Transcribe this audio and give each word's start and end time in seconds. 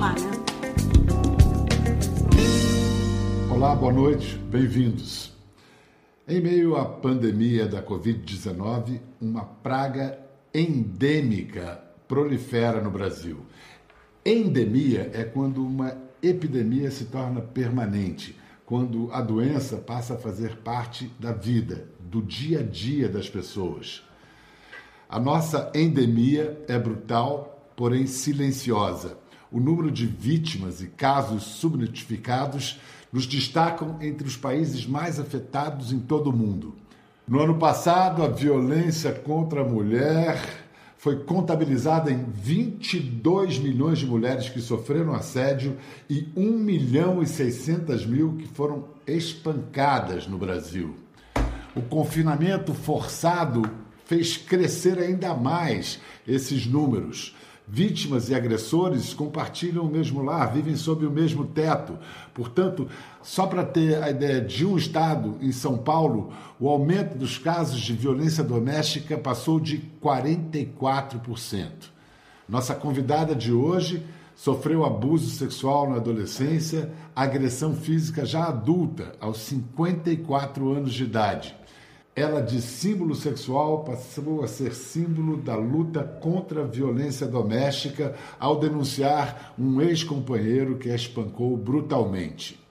lá, 0.00 0.14
né? 0.14 0.30
Olá, 3.52 3.74
boa 3.74 3.92
noite, 3.92 4.34
bem-vindos. 4.50 5.30
Em 6.26 6.40
meio 6.40 6.74
à 6.76 6.86
pandemia 6.86 7.66
da 7.66 7.82
Covid-19, 7.82 8.98
uma 9.20 9.44
praga 9.44 10.18
endêmica 10.54 11.82
prolifera 12.08 12.80
no 12.80 12.90
Brasil. 12.90 13.44
Endemia 14.24 15.10
é 15.12 15.22
quando 15.22 15.62
uma 15.62 15.94
epidemia 16.22 16.90
se 16.90 17.04
torna 17.06 17.42
permanente, 17.42 18.38
quando 18.64 19.10
a 19.12 19.20
doença 19.20 19.76
passa 19.76 20.14
a 20.14 20.18
fazer 20.18 20.56
parte 20.58 21.10
da 21.20 21.32
vida, 21.32 21.88
do 22.00 22.22
dia 22.22 22.60
a 22.60 22.62
dia 22.62 23.06
das 23.06 23.28
pessoas. 23.28 24.02
A 25.06 25.20
nossa 25.20 25.70
endemia 25.74 26.58
é 26.66 26.78
brutal, 26.78 27.70
porém 27.76 28.06
silenciosa. 28.06 29.18
O 29.52 29.58
número 29.58 29.90
de 29.90 30.06
vítimas 30.06 30.80
e 30.80 30.86
casos 30.86 31.42
subnotificados 31.42 32.80
nos 33.12 33.26
destacam 33.26 33.96
entre 34.00 34.26
os 34.26 34.36
países 34.36 34.86
mais 34.86 35.18
afetados 35.18 35.92
em 35.92 35.98
todo 35.98 36.30
o 36.30 36.32
mundo. 36.32 36.76
No 37.26 37.40
ano 37.40 37.58
passado, 37.58 38.22
a 38.22 38.28
violência 38.28 39.12
contra 39.12 39.62
a 39.62 39.64
mulher 39.64 40.38
foi 40.96 41.24
contabilizada 41.24 42.10
em 42.10 42.24
22 42.24 43.58
milhões 43.58 43.98
de 43.98 44.06
mulheres 44.06 44.48
que 44.48 44.60
sofreram 44.60 45.14
assédio 45.14 45.78
e 46.08 46.28
1 46.36 46.58
milhão 46.58 47.22
e 47.22 47.26
600 47.26 48.04
mil 48.04 48.36
que 48.36 48.46
foram 48.46 48.84
espancadas 49.06 50.26
no 50.26 50.36
Brasil. 50.36 50.94
O 51.74 51.80
confinamento 51.82 52.74
forçado 52.74 53.62
fez 54.04 54.36
crescer 54.36 54.98
ainda 54.98 55.32
mais 55.34 56.00
esses 56.26 56.66
números. 56.66 57.34
Vítimas 57.72 58.28
e 58.28 58.34
agressores 58.34 59.14
compartilham 59.14 59.84
o 59.84 59.88
mesmo 59.88 60.24
lar, 60.24 60.52
vivem 60.52 60.74
sob 60.74 61.06
o 61.06 61.10
mesmo 61.10 61.44
teto. 61.44 61.96
Portanto, 62.34 62.88
só 63.22 63.46
para 63.46 63.64
ter 63.64 64.02
a 64.02 64.10
ideia 64.10 64.40
de 64.40 64.66
um 64.66 64.76
estado, 64.76 65.36
em 65.40 65.52
São 65.52 65.78
Paulo, 65.78 66.32
o 66.58 66.68
aumento 66.68 67.16
dos 67.16 67.38
casos 67.38 67.80
de 67.80 67.92
violência 67.92 68.42
doméstica 68.42 69.16
passou 69.16 69.60
de 69.60 69.88
44%. 70.02 71.68
Nossa 72.48 72.74
convidada 72.74 73.36
de 73.36 73.52
hoje 73.52 74.04
sofreu 74.34 74.84
abuso 74.84 75.30
sexual 75.30 75.88
na 75.88 75.98
adolescência, 75.98 76.90
agressão 77.14 77.72
física 77.72 78.26
já 78.26 78.46
adulta, 78.46 79.12
aos 79.20 79.38
54 79.42 80.72
anos 80.72 80.92
de 80.92 81.04
idade. 81.04 81.59
Ela, 82.20 82.42
de 82.42 82.60
símbolo 82.60 83.14
sexual, 83.14 83.82
passou 83.82 84.44
a 84.44 84.46
ser 84.46 84.74
símbolo 84.74 85.38
da 85.38 85.56
luta 85.56 86.04
contra 86.04 86.60
a 86.60 86.66
violência 86.66 87.26
doméstica 87.26 88.14
ao 88.38 88.60
denunciar 88.60 89.54
um 89.58 89.80
ex-companheiro 89.80 90.76
que 90.76 90.90
a 90.90 90.94
espancou 90.94 91.56
brutalmente. 91.56 92.62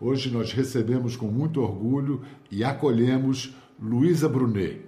Hoje 0.00 0.30
nós 0.30 0.54
recebemos 0.54 1.16
com 1.18 1.26
muito 1.26 1.60
orgulho 1.60 2.22
e 2.50 2.64
acolhemos 2.64 3.54
Luísa 3.78 4.26
Brunet. 4.26 4.86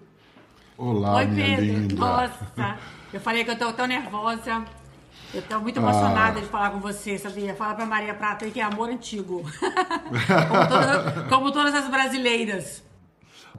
Olá, 0.79 1.17
Oi, 1.17 1.27
minha 1.27 1.57
Pedro. 1.59 1.65
linda. 1.81 1.95
Nossa, 1.97 2.79
eu 3.13 3.21
falei 3.21 3.45
que 3.45 3.51
eu 3.51 3.55
estou 3.55 3.71
tão 3.75 3.87
nervosa. 3.87 4.65
Eu 5.35 5.41
estou 5.41 5.61
muito 5.61 5.79
emocionada 5.79 6.39
Ah. 6.39 6.41
de 6.43 6.47
falar 6.49 6.71
com 6.71 6.81
você, 6.81 7.19
sabia? 7.19 7.55
Fala 7.55 7.75
para 7.75 7.85
Maria 7.85 8.15
Prata 8.15 8.47
aí 8.47 8.51
que 8.51 8.61
é 8.61 8.63
amor 8.63 8.89
antigo. 8.89 9.43
como, 10.49 10.69
todas, 10.69 11.29
como 11.29 11.53
todas 11.53 11.75
as 11.75 11.91
brasileiras. 11.91 12.83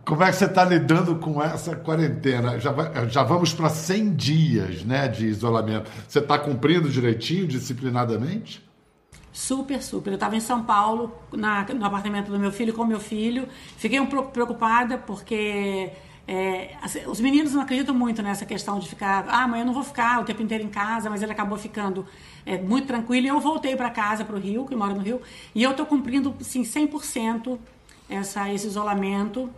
Como 0.08 0.24
é 0.24 0.28
que 0.30 0.38
você 0.38 0.46
está 0.46 0.64
lidando 0.64 1.18
com 1.18 1.44
essa 1.44 1.76
quarentena? 1.76 2.58
Já, 2.60 2.72
vai- 2.72 3.10
já 3.10 3.24
vamos 3.24 3.54
para 3.54 3.68
100 3.70 4.16
dias 4.16 4.84
né, 4.86 5.06
de 5.10 5.26
isolamento. 5.28 5.92
Você 6.08 6.20
está 6.20 6.40
cumprindo 6.40 6.88
direitinho, 6.90 7.46
disciplinadamente? 7.46 8.66
Super, 9.34 9.84
super. 9.84 10.12
Eu 10.12 10.16
estava 10.16 10.36
em 10.38 10.40
São 10.40 10.64
Paulo, 10.64 11.14
na- 11.34 11.66
no 11.74 11.86
apartamento 11.86 12.32
do 12.32 12.40
meu 12.40 12.54
filho, 12.54 12.74
com 12.74 12.86
meu 12.86 13.02
filho. 13.02 13.50
Fiquei 13.78 14.00
um 14.00 14.06
pouco 14.08 14.32
preocupada, 14.32 14.98
porque 14.98 15.92
é, 16.26 16.76
assim, 16.82 17.02
os 17.06 17.20
meninos 17.20 17.54
não 17.54 17.62
acreditam 17.62 17.94
muito 17.94 18.22
nessa 18.22 18.46
questão 18.46 18.80
de 18.80 18.88
ficar. 18.88 19.26
Ah, 19.28 19.44
amanhã 19.44 19.64
eu 19.64 19.66
não 19.68 19.74
vou 19.74 19.84
ficar 19.84 20.22
o 20.22 20.24
tempo 20.24 20.42
inteiro 20.42 20.64
em 20.64 20.70
casa, 20.70 21.10
mas 21.10 21.22
ele 21.22 21.34
acabou 21.34 21.58
ficando 21.58 22.06
é, 22.46 22.58
muito 22.58 22.88
tranquilo. 22.88 23.26
E 23.26 23.30
eu 23.30 23.40
voltei 23.42 23.76
para 23.76 23.90
casa, 23.90 24.24
para 24.24 24.36
o 24.38 24.40
Rio, 24.40 24.66
que 24.66 24.74
eu 24.74 24.78
moro 24.78 24.96
no 24.96 25.02
Rio, 25.02 25.22
e 25.54 25.62
eu 25.64 25.72
estou 25.72 25.86
cumprindo 25.86 26.34
sim, 26.40 26.64
100% 26.64 27.60
essa, 28.10 28.52
esse 28.54 28.68
isolamento. 28.68 29.50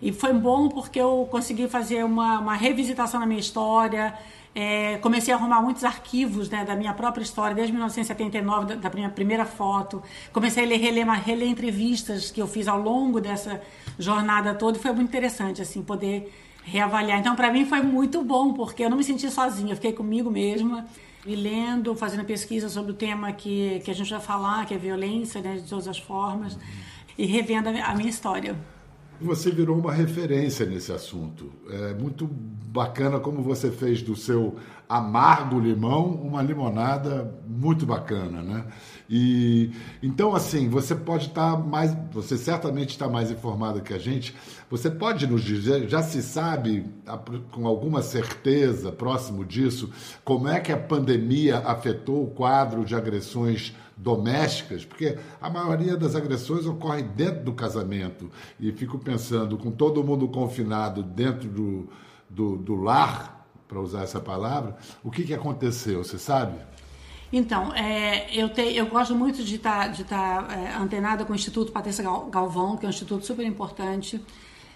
E 0.00 0.12
foi 0.12 0.32
bom 0.32 0.68
porque 0.68 1.00
eu 1.00 1.26
consegui 1.30 1.68
fazer 1.68 2.04
uma, 2.04 2.40
uma 2.40 2.54
revisitação 2.54 3.20
na 3.20 3.26
minha 3.26 3.40
história. 3.40 4.14
É, 4.54 4.98
comecei 4.98 5.34
a 5.34 5.36
arrumar 5.36 5.60
muitos 5.60 5.82
arquivos 5.82 6.48
né, 6.48 6.64
da 6.64 6.76
minha 6.76 6.92
própria 6.92 7.22
história, 7.22 7.56
desde 7.56 7.72
1979, 7.72 8.66
da, 8.66 8.88
da 8.88 8.90
minha 8.90 9.08
primeira 9.08 9.44
foto. 9.44 10.02
Comecei 10.32 10.64
a 10.64 10.66
ler, 10.66 10.78
reler, 10.78 11.08
reler 11.10 11.48
entrevistas 11.48 12.30
que 12.30 12.40
eu 12.40 12.46
fiz 12.46 12.68
ao 12.68 12.80
longo 12.80 13.20
dessa 13.20 13.60
jornada 13.98 14.54
toda. 14.54 14.78
E 14.78 14.80
foi 14.80 14.92
muito 14.92 15.08
interessante, 15.08 15.60
assim, 15.60 15.82
poder 15.82 16.32
reavaliar. 16.62 17.18
Então, 17.18 17.34
para 17.34 17.52
mim, 17.52 17.64
foi 17.64 17.82
muito 17.82 18.22
bom, 18.22 18.52
porque 18.52 18.84
eu 18.84 18.90
não 18.90 18.96
me 18.96 19.04
senti 19.04 19.28
sozinha. 19.28 19.72
Eu 19.72 19.76
fiquei 19.76 19.92
comigo 19.92 20.30
mesma, 20.30 20.86
me 21.26 21.34
lendo, 21.34 21.96
fazendo 21.96 22.24
pesquisa 22.24 22.68
sobre 22.68 22.92
o 22.92 22.94
tema 22.94 23.32
que, 23.32 23.80
que 23.84 23.90
a 23.90 23.94
gente 23.94 24.10
vai 24.10 24.20
falar, 24.20 24.66
que 24.66 24.74
é 24.74 24.78
violência, 24.78 25.40
né, 25.40 25.56
de 25.56 25.68
todas 25.68 25.88
as 25.88 25.98
formas, 25.98 26.56
e 27.18 27.26
revendo 27.26 27.68
a 27.68 27.94
minha 27.94 28.08
história. 28.08 28.56
Você 29.20 29.50
virou 29.50 29.78
uma 29.78 29.92
referência 29.92 30.66
nesse 30.66 30.92
assunto. 30.92 31.52
É 31.70 31.94
muito 31.94 32.26
bacana 32.26 33.20
como 33.20 33.42
você 33.42 33.70
fez 33.70 34.02
do 34.02 34.16
seu 34.16 34.56
amargo 34.88 35.58
limão 35.58 36.06
uma 36.06 36.42
limonada 36.42 37.32
muito 37.46 37.86
bacana, 37.86 38.42
né? 38.42 38.64
E 39.08 39.70
então 40.02 40.34
assim, 40.34 40.68
você 40.68 40.94
pode 40.94 41.28
estar 41.28 41.56
mais, 41.56 41.96
você 42.12 42.36
certamente 42.36 42.90
está 42.90 43.08
mais 43.08 43.30
informado 43.30 43.80
que 43.80 43.94
a 43.94 43.98
gente. 43.98 44.34
Você 44.68 44.90
pode 44.90 45.26
nos 45.26 45.42
dizer, 45.42 45.88
já 45.88 46.02
se 46.02 46.20
sabe 46.20 46.84
com 47.52 47.66
alguma 47.66 48.02
certeza, 48.02 48.90
próximo 48.90 49.44
disso, 49.44 49.90
como 50.24 50.48
é 50.48 50.58
que 50.58 50.72
a 50.72 50.76
pandemia 50.76 51.58
afetou 51.58 52.24
o 52.24 52.30
quadro 52.30 52.84
de 52.84 52.94
agressões 52.94 53.74
domésticas, 53.96 54.84
porque 54.84 55.18
a 55.40 55.48
maioria 55.48 55.96
das 55.96 56.14
agressões 56.14 56.66
ocorre 56.66 57.02
dentro 57.02 57.44
do 57.44 57.52
casamento. 57.52 58.30
E 58.58 58.72
fico 58.72 58.98
pensando, 58.98 59.56
com 59.56 59.70
todo 59.70 60.02
mundo 60.02 60.28
confinado 60.28 61.02
dentro 61.02 61.48
do, 61.48 61.88
do, 62.28 62.56
do 62.56 62.74
lar, 62.74 63.46
para 63.66 63.80
usar 63.80 64.02
essa 64.02 64.20
palavra, 64.20 64.76
o 65.02 65.10
que, 65.10 65.24
que 65.24 65.34
aconteceu, 65.34 66.04
você 66.04 66.18
sabe? 66.18 66.56
Então, 67.32 67.72
é, 67.74 68.28
eu, 68.32 68.48
te- 68.48 68.74
eu 68.76 68.86
gosto 68.86 69.14
muito 69.14 69.42
de 69.42 69.56
estar 69.56 69.88
de 69.88 70.04
tá, 70.04 70.46
é, 70.50 70.74
antenada 70.76 71.24
com 71.24 71.32
o 71.32 71.34
Instituto 71.34 71.72
Patrícia 71.72 72.04
Gal- 72.04 72.26
Galvão, 72.26 72.76
que 72.76 72.84
é 72.84 72.88
um 72.88 72.90
instituto 72.90 73.26
super 73.26 73.44
importante. 73.44 74.20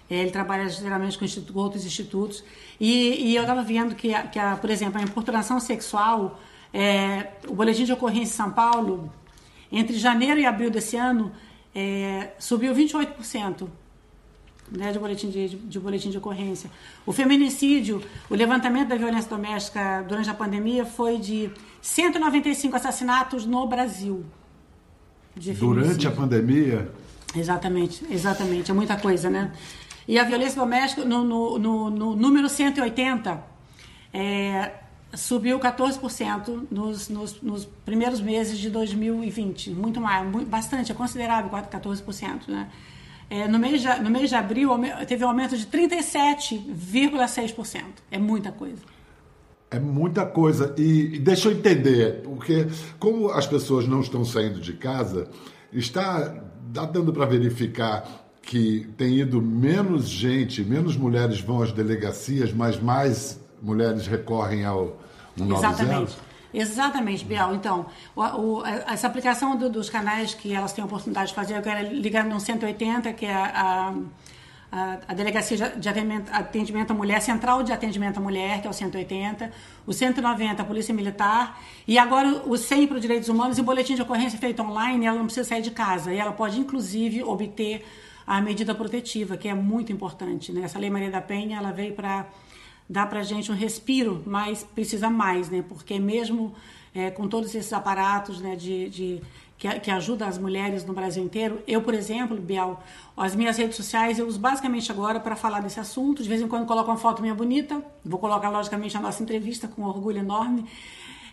É, 0.09 0.15
ele 0.17 0.31
trabalha 0.31 0.67
geralmente 0.67 1.17
com, 1.17 1.23
instituto, 1.23 1.57
outros 1.57 1.85
institutos. 1.85 2.43
E, 2.79 3.29
e 3.31 3.35
eu 3.35 3.43
estava 3.43 3.61
vendo 3.63 3.95
que, 3.95 4.11
que 4.29 4.39
a, 4.39 4.55
por 4.57 4.69
exemplo, 4.69 4.99
a 4.99 5.03
importunação 5.03 5.59
sexual, 5.59 6.39
é, 6.73 7.27
o 7.47 7.53
Boletim 7.53 7.83
de 7.83 7.93
Ocorrência 7.93 8.33
em 8.33 8.37
São 8.37 8.51
Paulo, 8.51 9.11
entre 9.71 9.97
janeiro 9.97 10.39
e 10.39 10.45
abril 10.45 10.69
desse 10.69 10.95
ano, 10.95 11.31
é, 11.73 12.31
subiu 12.39 12.73
28% 12.73 13.67
né, 14.71 14.91
de, 14.91 14.99
boletim 14.99 15.29
de, 15.29 15.49
de, 15.49 15.79
boletim 15.79 16.09
de 16.09 16.17
ocorrência. 16.17 16.69
O 17.05 17.11
feminicídio, 17.11 18.01
o 18.29 18.35
levantamento 18.35 18.89
da 18.89 18.95
violência 18.95 19.29
doméstica 19.29 20.03
durante 20.07 20.29
a 20.29 20.33
pandemia 20.33 20.85
foi 20.85 21.17
de 21.17 21.51
195 21.81 22.75
assassinatos 22.75 23.45
no 23.45 23.67
Brasil. 23.67 24.25
Durante 25.35 26.07
a 26.07 26.11
pandemia, 26.11 26.91
Exatamente, 27.35 28.05
exatamente. 28.09 28.71
É 28.71 28.73
muita 28.73 28.97
coisa, 28.97 29.29
né? 29.29 29.51
E 30.07 30.17
a 30.17 30.23
violência 30.23 30.59
doméstica, 30.59 31.05
no, 31.05 31.23
no, 31.23 31.59
no, 31.59 31.89
no 31.89 32.15
número 32.15 32.49
180, 32.49 33.43
é, 34.11 34.71
subiu 35.13 35.59
14% 35.59 36.67
nos, 36.69 37.09
nos, 37.09 37.41
nos 37.41 37.65
primeiros 37.85 38.21
meses 38.21 38.57
de 38.57 38.69
2020. 38.69 39.71
Muito 39.71 39.99
mais, 39.99 40.25
muito, 40.27 40.49
bastante, 40.49 40.91
é 40.91 40.95
considerável 40.95 41.49
14%, 41.49 42.47
né? 42.47 42.69
É, 43.29 43.47
no, 43.47 43.59
mês 43.59 43.81
de, 43.81 43.87
no 44.01 44.09
mês 44.09 44.29
de 44.29 44.35
abril 44.35 44.71
teve 45.07 45.23
um 45.23 45.27
aumento 45.27 45.55
de 45.55 45.67
37,6%. 45.67 47.83
É 48.09 48.17
muita 48.17 48.51
coisa. 48.51 48.81
É 49.69 49.79
muita 49.79 50.25
coisa. 50.25 50.73
E, 50.77 51.15
e 51.15 51.19
deixa 51.19 51.47
eu 51.47 51.51
entender, 51.51 52.23
porque 52.23 52.65
como 52.97 53.29
as 53.29 53.45
pessoas 53.45 53.87
não 53.87 54.01
estão 54.01 54.25
saindo 54.25 54.59
de 54.59 54.73
casa, 54.73 55.27
está 55.71 56.43
dá 56.71 56.85
dando 56.85 57.13
para 57.13 57.25
verificar 57.25 58.27
que 58.41 58.87
tem 58.97 59.19
ido 59.19 59.41
menos 59.41 60.07
gente, 60.07 60.63
menos 60.63 60.97
mulheres 60.97 61.39
vão 61.39 61.61
às 61.61 61.71
delegacias, 61.71 62.51
mas 62.51 62.79
mais 62.79 63.39
mulheres 63.61 64.07
recorrem 64.07 64.65
ao 64.65 64.97
190? 65.37 65.67
Exatamente. 65.67 66.17
Exatamente, 66.53 67.25
Bial. 67.25 67.53
Então, 67.53 67.85
o, 68.15 68.21
o, 68.21 68.65
essa 68.65 69.07
aplicação 69.07 69.55
do, 69.55 69.69
dos 69.69 69.89
canais 69.89 70.33
que 70.33 70.53
elas 70.53 70.73
têm 70.73 70.81
a 70.81 70.85
oportunidade 70.85 71.29
de 71.29 71.35
fazer, 71.35 71.55
eu 71.55 71.61
quero 71.61 71.93
ligar 71.93 72.25
no 72.25 72.39
180, 72.39 73.13
que 73.13 73.25
é 73.25 73.33
a, 73.33 73.93
a, 74.71 74.97
a 75.07 75.13
Delegacia 75.13 75.69
de 75.69 75.87
atendimento, 75.87 76.31
atendimento 76.33 76.91
à 76.91 76.93
Mulher, 76.95 77.21
Central 77.21 77.61
de 77.61 77.71
Atendimento 77.71 78.17
à 78.17 78.19
Mulher, 78.19 78.61
que 78.61 78.67
é 78.67 78.69
o 78.69 78.73
180, 78.73 79.51
o 79.85 79.93
190, 79.93 80.61
a 80.61 80.65
Polícia 80.65 80.93
Militar, 80.93 81.61
e 81.87 81.99
agora 81.99 82.41
o 82.45 82.57
100 82.57 82.87
para 82.87 82.95
os 82.95 83.01
Direitos 83.01 83.29
Humanos 83.29 83.59
e 83.59 83.61
o 83.61 83.63
boletim 83.63 83.93
de 83.93 84.01
ocorrência 84.01 84.39
feito 84.39 84.61
online, 84.63 85.05
ela 85.05 85.17
não 85.17 85.25
precisa 85.25 85.47
sair 85.47 85.61
de 85.61 85.71
casa, 85.71 86.11
e 86.11 86.17
ela 86.17 86.31
pode, 86.31 86.59
inclusive, 86.59 87.23
obter 87.23 87.85
a 88.25 88.41
medida 88.41 88.73
protetiva, 88.73 89.37
que 89.37 89.47
é 89.47 89.53
muito 89.53 89.91
importante. 89.91 90.51
Né? 90.51 90.61
Essa 90.61 90.79
Lei 90.79 90.89
Maria 90.89 91.11
da 91.11 91.21
Penha, 91.21 91.57
ela 91.57 91.71
veio 91.71 91.93
para 91.93 92.27
dar 92.89 93.07
para 93.07 93.21
gente 93.21 93.51
um 93.51 93.55
respiro, 93.55 94.23
mas 94.25 94.63
precisa 94.63 95.09
mais, 95.09 95.49
né? 95.49 95.63
porque 95.67 95.99
mesmo 95.99 96.55
é, 96.93 97.11
com 97.11 97.27
todos 97.27 97.53
esses 97.53 97.71
aparatos 97.71 98.41
né, 98.41 98.55
de, 98.55 98.89
de 98.89 99.21
que, 99.57 99.79
que 99.79 99.91
ajuda 99.91 100.25
as 100.25 100.37
mulheres 100.39 100.83
no 100.83 100.93
Brasil 100.93 101.23
inteiro. 101.23 101.61
Eu, 101.67 101.83
por 101.83 101.93
exemplo, 101.93 102.35
Bial, 102.37 102.83
as 103.15 103.35
minhas 103.35 103.57
redes 103.57 103.75
sociais 103.75 104.17
eu 104.17 104.25
uso 104.25 104.39
basicamente 104.39 104.91
agora 104.91 105.19
para 105.19 105.35
falar 105.35 105.59
desse 105.59 105.79
assunto. 105.79 106.23
De 106.23 106.29
vez 106.29 106.41
em 106.41 106.47
quando 106.47 106.65
coloco 106.65 106.89
uma 106.89 106.97
foto 106.97 107.21
minha 107.21 107.35
bonita, 107.35 107.83
vou 108.03 108.19
colocar 108.19 108.49
logicamente 108.49 108.97
a 108.97 108.99
nossa 108.99 109.21
entrevista 109.21 109.67
com 109.67 109.83
orgulho 109.83 110.17
enorme. 110.17 110.65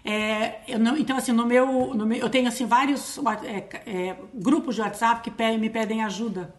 É, 0.04 0.76
não, 0.78 0.96
então, 0.96 1.16
assim, 1.16 1.32
no 1.32 1.46
meu, 1.46 1.94
no 1.94 2.04
meu, 2.04 2.18
eu 2.18 2.28
tenho 2.28 2.46
assim 2.46 2.66
vários 2.66 3.18
é, 3.44 3.66
é, 3.86 4.16
grupos 4.34 4.74
de 4.74 4.80
WhatsApp 4.80 5.22
que 5.22 5.30
pedem, 5.30 5.58
me 5.58 5.70
pedem 5.70 6.04
ajuda 6.04 6.54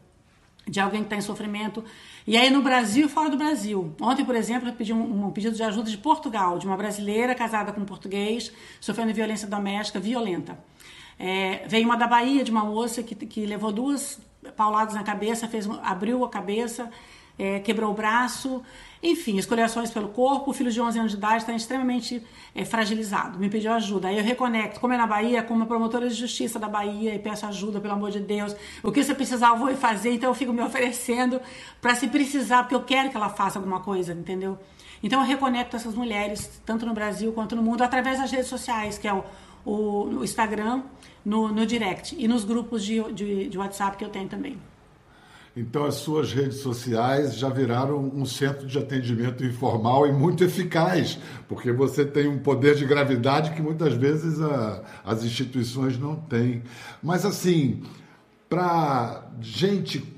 de 0.68 0.80
alguém 0.80 1.02
que 1.02 1.06
está 1.06 1.16
em 1.16 1.22
sofrimento. 1.22 1.84
E 2.26 2.36
aí 2.36 2.50
no 2.50 2.62
Brasil 2.62 3.08
e 3.08 3.10
fora 3.10 3.30
do 3.30 3.38
Brasil. 3.38 3.96
Ontem, 4.02 4.26
por 4.26 4.36
exemplo, 4.36 4.70
eu 4.70 4.74
pedi 4.74 4.94
um, 4.94 5.28
um, 5.28 5.32
pedido 5.32 5.56
de 5.56 5.64
ajuda 5.64 5.90
de 5.90 5.98
Portugal, 5.98 6.60
de 6.60 6.68
uma 6.68 6.76
brasileira 6.76 7.34
casada 7.34 7.72
com 7.72 7.82
um 7.82 7.86
português, 7.86 8.52
sofrendo 8.80 9.14
violência 9.14 9.48
doméstica 9.48 10.00
violenta. 10.00 10.58
É, 11.20 11.66
veio 11.68 11.86
uma 11.86 11.96
da 11.96 12.08
Bahia, 12.08 12.44
de 12.44 12.52
uma 12.52 12.64
moça 12.64 13.02
que, 13.02 13.16
que 13.16 13.46
levou 13.46 13.72
duas 13.72 14.20
pauladas 14.56 14.94
na 14.94 15.04
cabeça, 15.04 15.48
fez, 15.48 15.68
abriu 15.82 16.24
a 16.24 16.30
cabeça, 16.30 16.90
é, 17.38 17.60
quebrou 17.60 17.92
o 17.92 17.94
braço, 17.94 18.64
enfim, 19.02 19.38
escoriações 19.38 19.92
pelo 19.92 20.10
corpo. 20.10 20.52
O 20.52 20.54
filho 20.54 20.72
de 20.72 20.82
11 20.82 21.00
anos 21.00 21.12
de 21.12 21.18
idade 21.18 21.38
está 21.38 21.54
extremamente 21.54 22.24
é, 22.56 22.66
fragilizado. 22.66 23.38
Me 23.38 23.50
pediu 23.50 23.72
ajuda. 23.74 24.08
Aí 24.08 24.18
eu 24.18 24.24
reconecto, 24.24 24.80
como 24.80 24.94
é 24.94 24.98
na 24.98 25.06
Bahia, 25.06 25.44
como 25.44 25.66
promotora 25.66 26.08
de 26.08 26.16
justiça 26.16 26.58
da 26.58 26.68
Bahia 26.68 27.14
e 27.14 27.20
peço 27.20 27.46
ajuda, 27.46 27.80
pelo 27.80 27.94
amor 27.94 28.12
de 28.12 28.20
Deus. 28.20 28.56
O 28.84 28.92
que 28.92 29.04
você 29.04 29.14
precisar, 29.14 29.50
eu 29.50 29.58
vou 29.58 29.76
fazer. 29.76 30.14
Então 30.14 30.30
eu 30.30 30.36
fico 30.36 30.52
me 30.52 30.62
oferecendo 30.62 31.40
para 31.82 31.94
se 31.96 32.08
precisar, 32.08 32.64
porque 32.64 32.76
eu 32.76 32.84
quero 32.84 33.10
que 33.10 33.18
ela 33.18 33.30
faça 33.30 33.60
alguma 33.60 33.82
coisa, 33.82 34.14
entendeu? 34.14 34.58
Então 35.04 35.22
eu 35.22 35.28
reconecto 35.28 35.76
essas 35.76 35.94
mulheres, 35.94 36.62
tanto 36.66 36.86
no 36.86 36.94
Brasil 36.94 37.32
quanto 37.32 37.56
no 37.56 37.62
mundo, 37.62 37.84
através 37.84 38.20
das 38.20 38.32
redes 38.32 38.48
sociais, 38.48 38.98
que 38.98 39.08
é 39.08 39.14
o, 39.14 39.24
o, 39.64 40.04
o 40.06 40.24
Instagram, 40.24 40.82
no, 41.28 41.50
no 41.50 41.66
direct 41.66 42.16
e 42.18 42.26
nos 42.26 42.46
grupos 42.46 42.84
de, 42.84 43.04
de, 43.12 43.50
de 43.50 43.58
WhatsApp 43.58 43.98
que 43.98 44.06
eu 44.06 44.10
tenho 44.10 44.30
também. 44.30 44.58
Então, 45.60 45.86
as 45.86 45.96
suas 45.96 46.32
redes 46.32 46.58
sociais 46.60 47.36
já 47.36 47.50
viraram 47.50 48.12
um 48.14 48.28
centro 48.28 48.68
de 48.68 48.78
atendimento 48.78 49.44
informal 49.44 50.06
e 50.06 50.14
muito 50.14 50.44
eficaz, 50.44 51.18
porque 51.48 51.72
você 51.72 52.06
tem 52.06 52.28
um 52.28 52.38
poder 52.38 52.76
de 52.76 52.86
gravidade 52.86 53.50
que 53.56 53.62
muitas 53.62 53.96
vezes 53.96 54.40
a, 54.40 54.84
as 55.04 55.24
instituições 55.24 55.98
não 55.98 56.16
têm. 56.16 56.62
Mas, 57.02 57.26
assim, 57.26 57.82
para 58.48 59.32
gente 59.42 60.16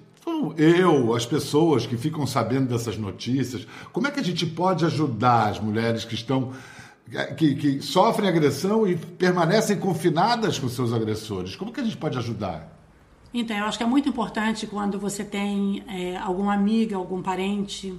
eu, 0.58 1.16
as 1.16 1.26
pessoas 1.26 1.88
que 1.88 1.96
ficam 1.96 2.28
sabendo 2.28 2.68
dessas 2.68 2.98
notícias, 2.98 3.66
como 3.94 4.08
é 4.08 4.12
que 4.12 4.20
a 4.20 4.24
gente 4.24 4.46
pode 4.46 4.84
ajudar 4.84 5.52
as 5.52 5.60
mulheres 5.60 6.04
que 6.04 6.16
estão 6.16 6.52
que, 7.38 7.56
que 7.56 7.82
sofrem 7.82 8.28
agressão 8.28 8.86
e 8.86 8.98
permanecem 8.98 9.80
confinadas 9.80 10.60
com 10.60 10.68
seus 10.68 10.94
agressores. 10.94 11.56
Como 11.56 11.72
que 11.72 11.80
a 11.80 11.84
gente 11.84 11.98
pode 11.98 12.18
ajudar? 12.18 12.79
Então, 13.34 13.56
eu 13.56 13.66
acho 13.66 13.78
que 13.78 13.84
é 13.84 13.88
muito 13.88 14.10
importante 14.10 14.66
quando 14.66 15.00
você 15.00 15.24
tem 15.24 15.84
é, 15.88 16.18
alguma 16.18 16.54
amiga, 16.54 16.96
algum 16.96 17.22
parente 17.22 17.94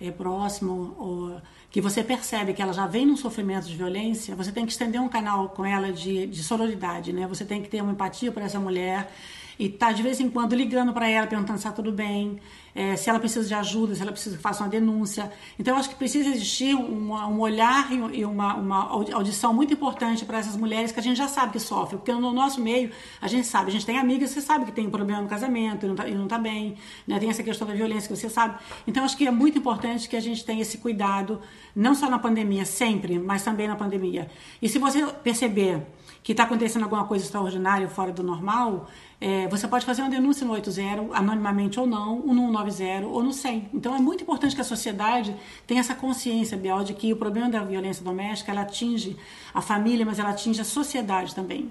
é, 0.00 0.10
próximo, 0.10 0.94
ou, 0.98 1.40
que 1.70 1.80
você 1.80 2.04
percebe 2.04 2.52
que 2.52 2.62
ela 2.62 2.72
já 2.72 2.86
vem 2.86 3.06
num 3.06 3.16
sofrimento 3.16 3.66
de 3.66 3.74
violência, 3.74 4.36
você 4.36 4.52
tem 4.52 4.64
que 4.64 4.70
estender 4.70 5.00
um 5.00 5.08
canal 5.08 5.48
com 5.48 5.64
ela 5.64 5.90
de, 5.90 6.26
de 6.26 6.42
sororidade, 6.42 7.12
né? 7.12 7.26
Você 7.26 7.44
tem 7.44 7.62
que 7.62 7.68
ter 7.68 7.82
uma 7.82 7.92
empatia 7.92 8.30
por 8.30 8.42
essa 8.42 8.60
mulher 8.60 9.10
e 9.58 9.68
tá 9.68 9.90
de 9.90 10.02
vez 10.02 10.20
em 10.20 10.28
quando 10.30 10.54
ligando 10.54 10.92
para 10.92 11.08
ela, 11.08 11.26
perguntando 11.26 11.58
se 11.58 11.66
está 11.66 11.74
tudo 11.74 11.90
bem, 11.90 12.38
é, 12.74 12.96
se 12.96 13.08
ela 13.08 13.20
precisa 13.20 13.46
de 13.46 13.54
ajuda, 13.54 13.94
se 13.94 14.02
ela 14.02 14.10
precisa 14.10 14.36
que 14.36 14.42
faça 14.42 14.64
uma 14.64 14.68
denúncia. 14.68 15.30
Então, 15.58 15.74
eu 15.74 15.78
acho 15.78 15.90
que 15.90 15.94
precisa 15.94 16.28
existir 16.28 16.74
um, 16.74 17.12
um 17.12 17.40
olhar 17.40 17.90
e 18.12 18.24
uma, 18.24 18.54
uma, 18.54 18.90
audição 19.12 19.54
muito 19.54 19.72
importante 19.72 20.24
para 20.24 20.38
essas 20.38 20.56
mulheres 20.56 20.90
que 20.90 20.98
a 20.98 21.02
gente 21.02 21.16
já 21.16 21.28
sabe 21.28 21.52
que 21.52 21.60
sofrem, 21.60 21.98
porque 21.98 22.12
no 22.12 22.32
nosso 22.32 22.60
meio 22.60 22.90
a 23.20 23.28
gente 23.28 23.46
sabe, 23.46 23.68
a 23.68 23.72
gente 23.72 23.86
tem 23.86 23.96
amigas, 23.96 24.30
você 24.30 24.40
sabe 24.40 24.64
que 24.64 24.72
tem 24.72 24.86
um 24.86 24.90
problema 24.90 25.22
no 25.22 25.28
casamento 25.28 25.86
e 25.86 26.14
não 26.14 26.24
está 26.24 26.36
tá 26.36 26.38
bem, 26.38 26.76
né? 27.06 27.18
tem 27.20 27.30
essa 27.30 27.42
questão 27.42 27.66
da 27.66 27.74
violência 27.74 28.08
que 28.08 28.16
você 28.16 28.28
sabe. 28.28 28.58
Então, 28.86 29.04
acho 29.04 29.16
que 29.16 29.26
é 29.26 29.30
muito 29.30 29.56
importante 29.56 30.08
que 30.08 30.16
a 30.16 30.20
gente 30.20 30.44
tenha 30.44 30.62
esse 30.62 30.78
cuidado, 30.78 31.40
não 31.76 31.94
só 31.94 32.10
na 32.10 32.18
pandemia, 32.18 32.64
sempre, 32.64 33.18
mas 33.18 33.44
também 33.44 33.68
na 33.68 33.76
pandemia. 33.76 34.28
E 34.60 34.68
se 34.68 34.78
você 34.78 35.06
perceber 35.06 35.86
que 36.24 36.32
está 36.32 36.44
acontecendo 36.44 36.84
alguma 36.84 37.04
coisa 37.04 37.22
extraordinária 37.22 37.86
fora 37.86 38.10
do 38.10 38.22
normal, 38.22 38.88
é, 39.20 39.46
você 39.48 39.68
pode 39.68 39.84
fazer 39.84 40.02
uma 40.02 40.10
denúncia 40.10 40.46
no 40.46 40.54
80, 40.54 41.14
anonimamente 41.14 41.78
ou 41.78 41.86
não, 41.86 42.20
no 42.20 42.32
190 42.32 42.63
ou 43.08 43.22
no 43.22 43.32
100. 43.32 43.70
Então 43.74 43.94
é 43.94 43.98
muito 43.98 44.22
importante 44.22 44.54
que 44.54 44.60
a 44.60 44.64
sociedade 44.64 45.34
tenha 45.66 45.80
essa 45.80 45.94
consciência, 45.94 46.56
Biel, 46.56 46.84
de 46.84 46.94
que 46.94 47.12
o 47.12 47.16
problema 47.16 47.48
da 47.50 47.62
violência 47.62 48.04
doméstica 48.04 48.52
ela 48.52 48.62
atinge 48.62 49.16
a 49.52 49.60
família, 49.60 50.04
mas 50.04 50.18
ela 50.18 50.30
atinge 50.30 50.60
a 50.60 50.64
sociedade 50.64 51.34
também, 51.34 51.70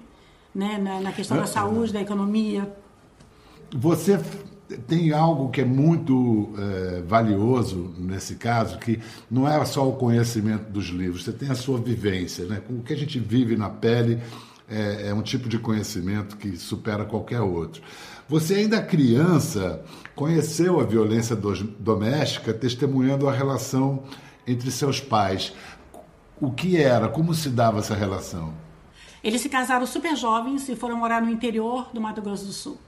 né? 0.54 0.78
na, 0.78 1.00
na 1.00 1.12
questão 1.12 1.36
da 1.36 1.44
é, 1.44 1.46
saúde, 1.46 1.92
da 1.92 2.00
economia. 2.00 2.74
Você 3.72 4.20
tem 4.86 5.12
algo 5.12 5.50
que 5.50 5.60
é 5.60 5.64
muito 5.64 6.50
é, 6.58 7.02
valioso 7.02 7.94
nesse 7.98 8.36
caso, 8.36 8.78
que 8.78 9.00
não 9.30 9.48
é 9.48 9.64
só 9.64 9.88
o 9.88 9.92
conhecimento 9.94 10.70
dos 10.70 10.86
livros, 10.86 11.24
você 11.24 11.32
tem 11.32 11.50
a 11.50 11.54
sua 11.54 11.78
vivência, 11.78 12.44
né? 12.46 12.62
O 12.70 12.82
que 12.82 12.92
a 12.92 12.96
gente 12.96 13.18
vive 13.18 13.56
na 13.56 13.68
pele 13.68 14.20
é, 14.68 15.08
é 15.08 15.14
um 15.14 15.22
tipo 15.22 15.48
de 15.48 15.58
conhecimento 15.58 16.36
que 16.36 16.56
supera 16.56 17.04
qualquer 17.04 17.40
outro. 17.40 17.82
Você 18.28 18.54
ainda 18.54 18.82
criança 18.82 19.84
conheceu 20.14 20.80
a 20.80 20.84
violência 20.84 21.36
doméstica 21.36 22.54
testemunhando 22.54 23.28
a 23.28 23.32
relação 23.32 24.04
entre 24.46 24.70
seus 24.70 25.00
pais. 25.00 25.52
O 26.40 26.50
que 26.50 26.76
era? 26.76 27.08
Como 27.08 27.34
se 27.34 27.50
dava 27.50 27.80
essa 27.80 27.94
relação? 27.94 28.54
Eles 29.22 29.40
se 29.40 29.48
casaram 29.48 29.86
super 29.86 30.16
jovens 30.16 30.68
e 30.68 30.76
foram 30.76 30.96
morar 30.96 31.20
no 31.22 31.30
interior 31.30 31.90
do 31.92 32.00
Mato 32.00 32.20
Grosso 32.20 32.44
do 32.46 32.52
Sul 32.52 32.78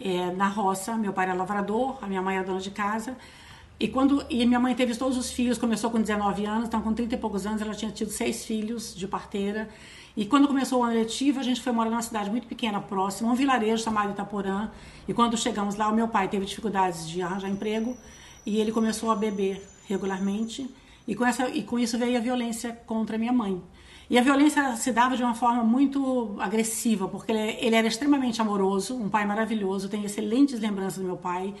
é, 0.00 0.32
na 0.32 0.48
roça. 0.48 0.96
Meu 0.96 1.12
pai 1.12 1.26
era 1.26 1.34
lavrador, 1.34 1.98
a 2.02 2.06
minha 2.06 2.20
mãe 2.20 2.36
era 2.36 2.44
dona 2.44 2.60
de 2.60 2.70
casa. 2.70 3.16
E 3.80 3.88
quando 3.88 4.24
e 4.30 4.46
minha 4.46 4.60
mãe 4.60 4.74
teve 4.74 4.94
todos 4.94 5.18
os 5.18 5.30
filhos, 5.32 5.58
começou 5.58 5.90
com 5.90 6.00
19 6.00 6.44
anos, 6.46 6.68
então 6.68 6.80
com 6.80 6.94
30 6.94 7.14
e 7.14 7.18
poucos 7.18 7.46
anos 7.46 7.60
ela 7.60 7.74
tinha 7.74 7.90
tido 7.90 8.10
seis 8.10 8.44
filhos 8.44 8.94
de 8.94 9.08
parteira. 9.08 9.68
E 10.16 10.26
quando 10.26 10.46
começou 10.46 10.80
o 10.80 10.84
ano 10.84 10.94
letivo, 10.94 11.40
a 11.40 11.42
gente 11.42 11.60
foi 11.60 11.72
morar 11.72 11.90
numa 11.90 12.02
cidade 12.02 12.30
muito 12.30 12.46
pequena, 12.46 12.80
próxima, 12.80 13.32
um 13.32 13.34
vilarejo 13.34 13.82
chamado 13.82 14.12
Itaporã. 14.12 14.70
E 15.08 15.14
quando 15.14 15.36
chegamos 15.36 15.74
lá, 15.74 15.88
o 15.88 15.94
meu 15.94 16.06
pai 16.06 16.28
teve 16.28 16.44
dificuldades 16.44 17.08
de 17.08 17.22
arranjar 17.22 17.48
emprego 17.48 17.96
e 18.44 18.58
ele 18.58 18.70
começou 18.70 19.10
a 19.10 19.16
beber 19.16 19.66
regularmente. 19.88 20.68
E 21.08 21.14
com, 21.14 21.24
essa, 21.24 21.48
e 21.48 21.62
com 21.62 21.78
isso 21.78 21.98
veio 21.98 22.16
a 22.16 22.20
violência 22.20 22.72
contra 22.86 23.16
minha 23.16 23.32
mãe. 23.32 23.60
E 24.10 24.18
a 24.18 24.22
violência 24.22 24.76
se 24.76 24.92
dava 24.92 25.16
de 25.16 25.22
uma 25.22 25.34
forma 25.34 25.64
muito 25.64 26.36
agressiva, 26.38 27.08
porque 27.08 27.32
ele, 27.32 27.56
ele 27.58 27.74
era 27.74 27.88
extremamente 27.88 28.42
amoroso, 28.42 28.94
um 28.94 29.08
pai 29.08 29.24
maravilhoso, 29.24 29.88
tenho 29.88 30.04
excelentes 30.04 30.60
lembranças 30.60 30.98
do 30.98 31.04
meu 31.04 31.16
pai, 31.16 31.54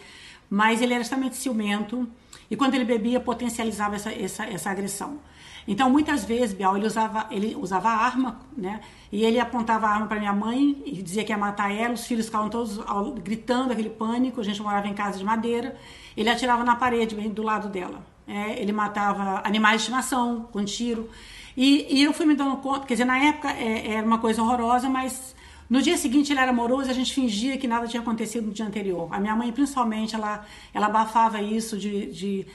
mas 0.52 0.82
ele 0.82 0.92
era 0.92 1.00
extremamente 1.00 1.36
ciumento 1.36 2.06
e 2.50 2.54
quando 2.56 2.74
ele 2.74 2.84
bebia 2.84 3.18
potencializava 3.18 3.96
essa, 3.96 4.12
essa, 4.12 4.44
essa 4.44 4.70
agressão. 4.70 5.18
Então, 5.66 5.88
muitas 5.88 6.26
vezes, 6.26 6.52
Bial, 6.54 6.76
ele 6.76 6.86
usava, 6.86 7.26
ele 7.30 7.56
usava 7.56 7.88
arma, 7.88 8.38
né? 8.54 8.82
E 9.10 9.24
ele 9.24 9.40
apontava 9.40 9.86
a 9.86 9.90
arma 9.90 10.06
para 10.06 10.18
minha 10.18 10.32
mãe 10.34 10.82
e 10.84 11.00
dizia 11.00 11.24
que 11.24 11.32
ia 11.32 11.38
matar 11.38 11.74
ela. 11.74 11.94
Os 11.94 12.04
filhos 12.04 12.26
ficavam 12.26 12.50
todos 12.50 12.78
gritando, 13.22 13.72
aquele 13.72 13.88
pânico. 13.88 14.42
A 14.42 14.44
gente 14.44 14.60
morava 14.60 14.86
em 14.86 14.92
casa 14.92 15.16
de 15.16 15.24
madeira. 15.24 15.74
Ele 16.14 16.28
atirava 16.28 16.62
na 16.64 16.76
parede, 16.76 17.14
bem 17.14 17.30
do 17.30 17.42
lado 17.42 17.70
dela. 17.70 18.04
É, 18.28 18.60
ele 18.60 18.72
matava 18.72 19.40
animais 19.44 19.76
de 19.76 19.82
estimação 19.84 20.48
com 20.52 20.62
tiro. 20.66 21.08
E, 21.56 21.86
e, 21.88 22.02
eu 22.02 22.12
fui 22.12 22.26
me 22.26 22.34
dando 22.34 22.58
conta, 22.58 22.86
quer 22.86 22.92
dizer, 22.92 23.06
na 23.06 23.16
época 23.16 23.50
é, 23.52 23.92
era 23.92 24.06
uma 24.06 24.18
coisa 24.18 24.42
horrorosa, 24.42 24.90
mas 24.90 25.34
no 25.72 25.80
dia 25.80 25.96
seguinte 25.96 26.30
ele 26.30 26.38
era 26.38 26.50
amoroso 26.50 26.88
e 26.88 26.90
a 26.90 26.94
gente 26.94 27.14
fingia 27.14 27.56
que 27.56 27.66
nada 27.66 27.88
tinha 27.88 28.02
acontecido 28.02 28.46
no 28.48 28.52
dia 28.52 28.66
anterior. 28.66 29.08
A 29.10 29.18
minha 29.18 29.34
mãe, 29.34 29.50
principalmente, 29.50 30.14
ela, 30.14 30.44
ela 30.74 30.84
abafava 30.84 31.40
isso 31.40 31.78
de, 31.78 32.12
de 32.12 32.46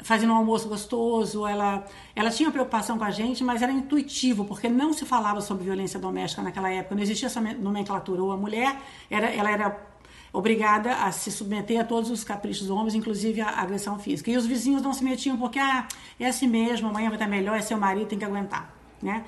fazendo 0.00 0.34
um 0.34 0.36
almoço 0.36 0.68
gostoso, 0.68 1.46
ela, 1.46 1.86
ela 2.14 2.30
tinha 2.30 2.50
preocupação 2.50 2.98
com 2.98 3.04
a 3.04 3.10
gente, 3.10 3.42
mas 3.42 3.62
era 3.62 3.72
intuitivo, 3.72 4.44
porque 4.44 4.68
não 4.68 4.92
se 4.92 5.06
falava 5.06 5.40
sobre 5.40 5.64
violência 5.64 5.98
doméstica 5.98 6.42
naquela 6.42 6.70
época, 6.70 6.94
não 6.94 7.02
existia 7.02 7.28
essa 7.28 7.40
nomenclatura. 7.40 8.22
Ou 8.22 8.30
a 8.30 8.36
mulher, 8.36 8.78
era, 9.10 9.28
ela 9.30 9.50
era 9.50 9.96
obrigada 10.30 10.96
a 10.96 11.10
se 11.10 11.32
submeter 11.32 11.80
a 11.80 11.84
todos 11.84 12.10
os 12.10 12.24
caprichos 12.24 12.66
dos 12.66 12.76
homens, 12.76 12.94
inclusive 12.94 13.40
a 13.40 13.58
agressão 13.58 13.98
física. 13.98 14.30
E 14.30 14.36
os 14.36 14.44
vizinhos 14.44 14.82
não 14.82 14.92
se 14.92 15.02
metiam 15.02 15.38
porque, 15.38 15.58
ah, 15.58 15.88
é 16.20 16.26
assim 16.26 16.46
mesmo, 16.46 16.88
amanhã 16.88 17.08
vai 17.08 17.16
estar 17.16 17.26
melhor, 17.26 17.56
é 17.56 17.62
seu 17.62 17.78
marido, 17.78 18.06
tem 18.06 18.18
que 18.18 18.24
aguentar, 18.26 18.70
né? 19.02 19.24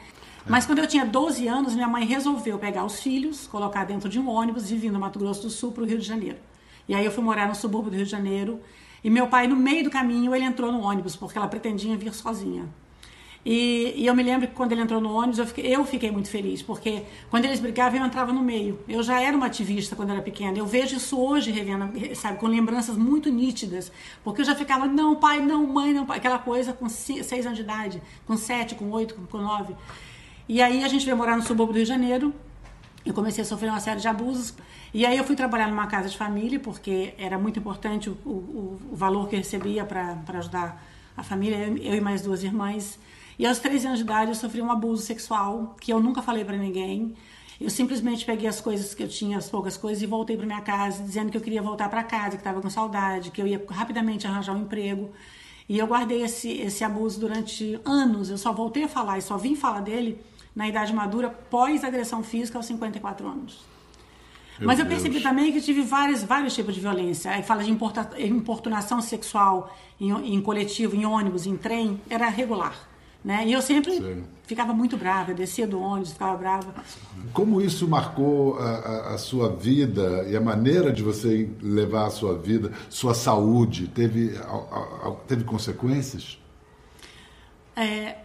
É. 0.48 0.50
Mas 0.50 0.66
quando 0.66 0.78
eu 0.78 0.86
tinha 0.86 1.04
12 1.04 1.46
anos, 1.46 1.74
minha 1.74 1.86
mãe 1.86 2.04
resolveu 2.06 2.58
pegar 2.58 2.84
os 2.84 3.00
filhos, 3.00 3.46
colocar 3.46 3.84
dentro 3.84 4.08
de 4.08 4.18
um 4.18 4.28
ônibus 4.28 4.70
e 4.70 4.76
vir 4.76 4.90
do 4.90 4.98
Mato 4.98 5.18
Grosso 5.18 5.42
do 5.42 5.50
Sul 5.50 5.72
para 5.72 5.82
o 5.82 5.86
Rio 5.86 5.98
de 5.98 6.06
Janeiro. 6.06 6.38
E 6.88 6.94
aí 6.94 7.04
eu 7.04 7.12
fui 7.12 7.22
morar 7.22 7.46
no 7.46 7.54
subúrbio 7.54 7.90
do 7.90 7.96
Rio 7.96 8.06
de 8.06 8.10
Janeiro. 8.10 8.60
E 9.04 9.10
meu 9.10 9.28
pai, 9.28 9.46
no 9.46 9.54
meio 9.54 9.84
do 9.84 9.90
caminho, 9.90 10.34
ele 10.34 10.44
entrou 10.44 10.72
no 10.72 10.80
ônibus, 10.80 11.14
porque 11.14 11.38
ela 11.38 11.46
pretendia 11.46 11.96
vir 11.96 12.12
sozinha. 12.12 12.66
E, 13.44 13.94
e, 13.96 14.06
eu 14.06 14.14
me 14.14 14.22
lembro 14.22 14.48
que 14.48 14.54
quando 14.54 14.72
ele 14.72 14.80
entrou 14.80 15.00
no 15.00 15.12
ônibus, 15.12 15.38
eu 15.38 15.46
fiquei, 15.46 15.74
eu 15.74 15.84
fiquei, 15.84 16.10
muito 16.10 16.28
feliz, 16.28 16.60
porque 16.60 17.04
quando 17.30 17.44
eles 17.44 17.60
brigavam, 17.60 18.00
eu 18.00 18.04
entrava 18.04 18.32
no 18.32 18.42
meio. 18.42 18.78
Eu 18.88 19.02
já 19.02 19.20
era 19.20 19.36
uma 19.36 19.46
ativista 19.46 19.94
quando 19.94 20.10
era 20.10 20.20
pequena. 20.20 20.58
Eu 20.58 20.66
vejo 20.66 20.96
isso 20.96 21.18
hoje, 21.18 21.50
revendo, 21.50 21.88
sabe, 22.16 22.38
com 22.38 22.46
lembranças 22.46 22.96
muito 22.96 23.30
nítidas. 23.30 23.92
Porque 24.24 24.40
eu 24.40 24.44
já 24.44 24.54
ficava, 24.54 24.86
não, 24.86 25.14
pai, 25.14 25.40
não, 25.40 25.66
mãe, 25.66 25.92
não, 25.92 26.04
pai. 26.04 26.18
Aquela 26.18 26.38
coisa 26.38 26.72
com 26.72 26.88
seis 26.88 27.46
anos 27.46 27.56
de 27.56 27.62
idade, 27.62 28.02
com 28.26 28.36
sete, 28.36 28.74
com 28.74 28.90
oito, 28.90 29.14
com 29.14 29.38
nove. 29.38 29.74
E 30.48 30.62
aí 30.62 30.82
a 30.82 30.88
gente 30.88 31.04
veio 31.04 31.14
morar 31.14 31.36
no 31.36 31.42
subúrbio 31.42 31.74
do 31.74 31.76
Rio 31.76 31.84
de 31.84 31.88
Janeiro. 31.90 32.34
Eu 33.04 33.12
comecei 33.12 33.42
a 33.42 33.44
sofrer 33.44 33.68
uma 33.68 33.80
série 33.80 34.00
de 34.00 34.08
abusos. 34.08 34.54
E 34.94 35.04
aí 35.04 35.18
eu 35.18 35.22
fui 35.22 35.36
trabalhar 35.36 35.68
numa 35.68 35.86
casa 35.86 36.08
de 36.08 36.16
família, 36.16 36.58
porque 36.58 37.12
era 37.18 37.38
muito 37.38 37.58
importante 37.58 38.08
o, 38.08 38.14
o, 38.24 38.80
o 38.90 38.96
valor 38.96 39.28
que 39.28 39.36
eu 39.36 39.40
recebia 39.40 39.84
para 39.84 40.16
ajudar 40.38 40.82
a 41.14 41.22
família, 41.22 41.58
eu 41.82 41.94
e 41.94 42.00
mais 42.00 42.22
duas 42.22 42.42
irmãs. 42.42 42.98
E 43.38 43.44
aos 43.44 43.58
13 43.58 43.88
anos 43.88 43.98
de 43.98 44.06
idade 44.06 44.30
eu 44.30 44.34
sofri 44.34 44.62
um 44.62 44.70
abuso 44.70 45.02
sexual 45.02 45.76
que 45.78 45.92
eu 45.92 46.00
nunca 46.00 46.22
falei 46.22 46.46
para 46.46 46.56
ninguém. 46.56 47.14
Eu 47.60 47.68
simplesmente 47.68 48.24
peguei 48.24 48.48
as 48.48 48.58
coisas 48.58 48.94
que 48.94 49.02
eu 49.02 49.08
tinha, 49.08 49.36
as 49.36 49.50
poucas 49.50 49.76
coisas, 49.76 50.02
e 50.02 50.06
voltei 50.06 50.34
para 50.34 50.46
minha 50.46 50.62
casa, 50.62 51.02
dizendo 51.02 51.30
que 51.30 51.36
eu 51.36 51.42
queria 51.42 51.60
voltar 51.60 51.90
para 51.90 52.02
casa, 52.02 52.30
que 52.30 52.36
estava 52.36 52.62
com 52.62 52.70
saudade, 52.70 53.30
que 53.30 53.42
eu 53.42 53.46
ia 53.46 53.62
rapidamente 53.68 54.26
arranjar 54.26 54.54
um 54.54 54.62
emprego. 54.62 55.10
E 55.68 55.78
eu 55.78 55.86
guardei 55.86 56.22
esse, 56.22 56.50
esse 56.52 56.82
abuso 56.82 57.20
durante 57.20 57.78
anos. 57.84 58.30
Eu 58.30 58.38
só 58.38 58.50
voltei 58.50 58.84
a 58.84 58.88
falar 58.88 59.18
e 59.18 59.22
só 59.22 59.36
vim 59.36 59.54
falar 59.54 59.80
dele 59.80 60.18
na 60.58 60.66
idade 60.66 60.92
madura, 60.92 61.30
pós-agressão 61.30 62.20
física, 62.24 62.58
aos 62.58 62.66
54 62.66 63.28
anos. 63.28 63.60
Meu 64.58 64.66
Mas 64.66 64.80
eu 64.80 64.84
Deus. 64.84 65.00
percebi 65.00 65.22
também 65.22 65.52
que 65.52 65.60
tive 65.60 65.82
vários, 65.82 66.24
vários 66.24 66.52
tipos 66.52 66.74
de 66.74 66.80
violência. 66.80 67.30
Aí 67.30 67.44
fala 67.44 67.62
de 67.62 67.70
importunação 67.70 69.00
sexual 69.00 69.72
em, 70.00 70.10
em 70.34 70.40
coletivo, 70.42 70.96
em 70.96 71.06
ônibus, 71.06 71.46
em 71.46 71.56
trem, 71.56 72.00
era 72.10 72.28
regular. 72.28 72.74
Né? 73.24 73.44
E 73.46 73.52
eu 73.52 73.62
sempre 73.62 73.92
Sim. 73.92 74.24
ficava 74.48 74.74
muito 74.74 74.96
brava, 74.96 75.32
descia 75.32 75.64
do 75.64 75.80
ônibus, 75.80 76.12
ficava 76.12 76.36
brava. 76.36 76.74
Como 77.32 77.60
isso 77.60 77.86
marcou 77.86 78.58
a, 78.58 78.68
a, 78.68 79.14
a, 79.14 79.18
sua 79.18 79.54
vida 79.54 80.26
e 80.28 80.36
a 80.36 80.40
maneira 80.40 80.92
de 80.92 81.04
você 81.04 81.48
levar 81.62 82.06
a 82.06 82.10
sua 82.10 82.36
vida, 82.36 82.72
sua 82.90 83.14
saúde? 83.14 83.86
Teve, 83.86 84.36
a, 84.36 85.12
teve 85.28 85.44
consequências? 85.44 86.36
É, 87.76 88.16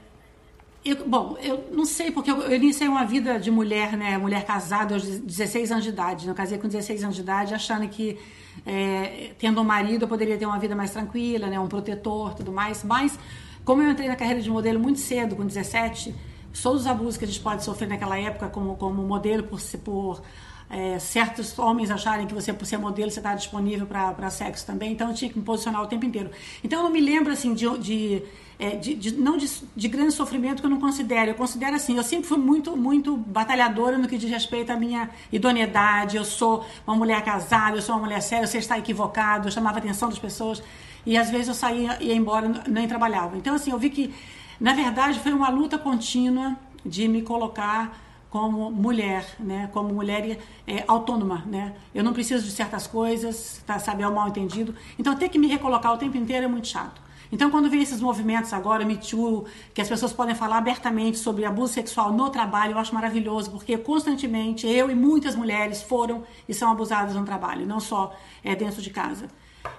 eu, 0.86 1.08
bom, 1.08 1.38
eu 1.42 1.70
não 1.72 1.86
sei, 1.86 2.12
porque 2.12 2.30
eu, 2.30 2.42
eu, 2.42 2.56
iniciei 2.56 2.88
uma 2.88 3.06
vida 3.06 3.40
de 3.40 3.50
mulher, 3.50 3.96
né? 3.96 4.18
Mulher 4.18 4.46
casada 4.46 4.96
aos 4.96 5.04
16 5.04 5.72
anos 5.72 5.84
de 5.84 5.90
idade. 5.90 6.28
Eu 6.28 6.36
casei 6.36 6.58
com 6.58 6.68
16 6.68 7.04
anos 7.04 7.16
de 7.16 7.22
idade, 7.22 7.54
achando 7.54 7.88
que 7.88 8.18
é, 8.66 9.32
tendo 9.40 9.62
um 9.62 9.63
marido 9.63 10.04
eu 10.04 10.08
poderia 10.08 10.38
ter 10.38 10.46
uma 10.46 10.60
vida 10.60 10.75
mais 10.75 10.92
tranquila, 10.92 11.48
né? 11.48 11.60
Um 11.60 11.68
protetor 11.68 12.34
tudo 12.34 12.52
mais. 12.52 12.84
Mas 12.84 13.18
como 13.63 13.82
eu 13.82 13.90
entrei 13.92 14.08
na 14.08 14.16
carreira 14.16 14.42
de 14.42 14.50
modelo 14.50 14.80
muito 14.80 15.00
cedo, 15.00 15.36
com 15.36 15.46
17, 15.46 16.13
todos 16.62 16.82
os 16.82 16.88
abusos 16.88 17.18
que 17.18 17.24
a 17.24 17.28
gente 17.28 17.40
pode 17.40 17.63
sofrer 17.63 17.88
naquela 17.88 18.20
época 18.20 18.50
como, 18.50 18.75
como 18.75 19.02
modelo 19.04 19.44
por, 19.44 19.62
por 19.84 20.22
é, 20.70 20.98
certos 21.00 21.58
homens 21.60 21.91
acharem 21.91 22.25
que 22.25 22.34
você, 22.34 22.51
por 22.51 22.65
ser 22.65 22.77
modelo, 22.77 23.12
você 23.12 23.20
está 23.20 23.36
disponível 23.36 23.86
para 23.86 24.29
sexo 24.29 24.65
também, 24.65 24.91
então 24.91 25.10
eu 25.10 25.13
tinha 25.13 25.29
que 25.29 25.38
me 25.38 25.46
posicionar 25.46 25.82
o 25.82 25.88
tempo 25.88 26.05
inteiro. 26.05 26.32
Então 26.63 26.79
eu 26.79 26.84
não 26.84 26.91
me 26.91 27.01
lembro 27.01 27.32
assim 27.32 27.53
de, 27.53 27.70
de, 27.77 28.24
é, 28.58 28.72
de, 28.75 28.96
de 28.96 29.13
não 29.13 29.38
de, 29.38 29.50
de, 29.75 29.88
grande 29.88 30.13
sofrimento 30.13 30.62
que 30.62 30.65
eu 30.65 30.70
não 30.70 30.79
considero. 30.79 31.32
Eu 31.32 31.36
considero 31.36 31.75
assim, 31.75 31.98
eu 31.98 32.03
sempre 32.03 32.27
fui 32.27 32.38
muito, 32.38 32.75
muito 32.75 33.15
batalhadora 33.15 33.98
no 33.98 34.08
que 34.08 34.17
diz 34.17 34.29
respeito 34.29 34.72
à 34.72 34.75
minha 34.75 35.10
idoneidade. 35.32 36.17
Eu 36.17 36.25
sou 36.25 36.65
uma 36.88 36.96
mulher 36.96 37.24
casada, 37.24 37.77
eu 37.77 37.82
sou 37.82 37.96
uma 37.96 38.05
mulher 38.05 38.22
séria, 38.22 38.48
você 38.48 38.58
está 38.58 38.77
equivocado, 38.77 39.48
eu 39.48 39.51
chamava 39.51 39.77
a 39.77 39.79
atenção 39.79 40.10
das 40.10 40.20
pessoas. 40.20 40.63
E 41.05 41.17
às 41.17 41.29
vezes 41.29 41.50
eu 41.50 41.53
saía, 41.53 42.01
ia 42.01 42.15
embora, 42.15 42.63
nem 42.67 42.88
trabalhava. 42.88 43.38
Então, 43.38 43.55
assim, 43.55 43.72
eu 43.72 43.77
vi 43.77 43.89
que, 43.89 44.13
na 44.60 44.74
verdade, 44.74 45.20
foi 45.20 45.34
uma 45.34 45.50
luta 45.50 45.77
contínua 45.77 46.55
de 46.86 47.08
me 47.08 47.22
colocar 47.22 47.98
como 48.34 48.72
mulher, 48.72 49.24
né? 49.40 49.70
Como 49.72 49.94
mulher 49.94 50.40
é, 50.66 50.84
autônoma, 50.88 51.44
né? 51.46 51.75
Eu 51.94 52.04
não 52.04 52.13
preciso 52.13 52.44
de 52.44 52.50
certas 52.50 52.88
coisas, 52.88 53.62
tá, 53.63 53.78
sabe? 53.78 54.02
É 54.02 54.08
o 54.08 54.16
mal 54.16 54.28
entendido. 54.28 54.74
Então, 54.98 55.16
ter 55.16 55.30
que 55.30 55.38
me 55.38 55.46
recolocar 55.46 55.94
o 55.94 55.98
tempo 55.98 56.18
inteiro 56.18 56.46
é 56.46 56.48
muito 56.48 56.68
chato. 56.68 57.00
Então, 57.32 57.52
quando 57.52 57.70
vem 57.70 57.84
esses 57.84 58.02
movimentos 58.02 58.52
agora, 58.52 58.84
Me 58.84 58.98
Too, 58.98 59.46
que 59.72 59.80
as 59.80 59.88
pessoas 59.88 60.12
podem 60.12 60.34
falar 60.34 60.58
abertamente 60.58 61.20
sobre 61.20 61.46
abuso 61.46 61.74
sexual 61.74 62.12
no 62.12 62.28
trabalho, 62.32 62.72
eu 62.72 62.80
acho 62.80 62.92
maravilhoso, 62.96 63.52
porque 63.52 63.78
constantemente 63.78 64.66
eu 64.66 64.90
e 64.90 64.96
muitas 64.96 65.36
mulheres 65.36 65.84
foram 65.84 66.24
e 66.50 66.56
são 66.56 66.72
abusadas 66.72 67.13
no 67.13 67.24
trabalho, 67.24 67.68
não 67.68 67.80
só 67.80 68.16
é, 68.44 68.56
dentro 68.56 68.82
de 68.82 68.90
casa. 68.90 69.28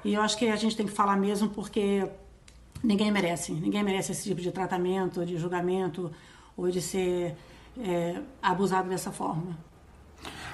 E 0.05 0.15
eu 0.15 0.23
acho 0.23 0.39
que 0.39 0.47
a 0.47 0.55
gente 0.55 0.77
tem 0.77 0.87
que 0.87 0.93
falar 0.93 1.17
mesmo 1.17 1.49
porque 1.49 2.09
ninguém 2.85 3.11
merece. 3.11 3.51
Ninguém 3.51 3.83
merece 3.83 4.13
esse 4.13 4.23
tipo 4.29 4.41
de 4.41 4.53
tratamento, 4.53 5.27
de 5.27 5.37
julgamento 5.37 6.13
ou 6.57 6.71
de 6.71 6.81
ser 6.81 7.35
é, 7.83 8.21
abusado 8.43 8.89
dessa 8.89 9.11
forma. 9.11 9.57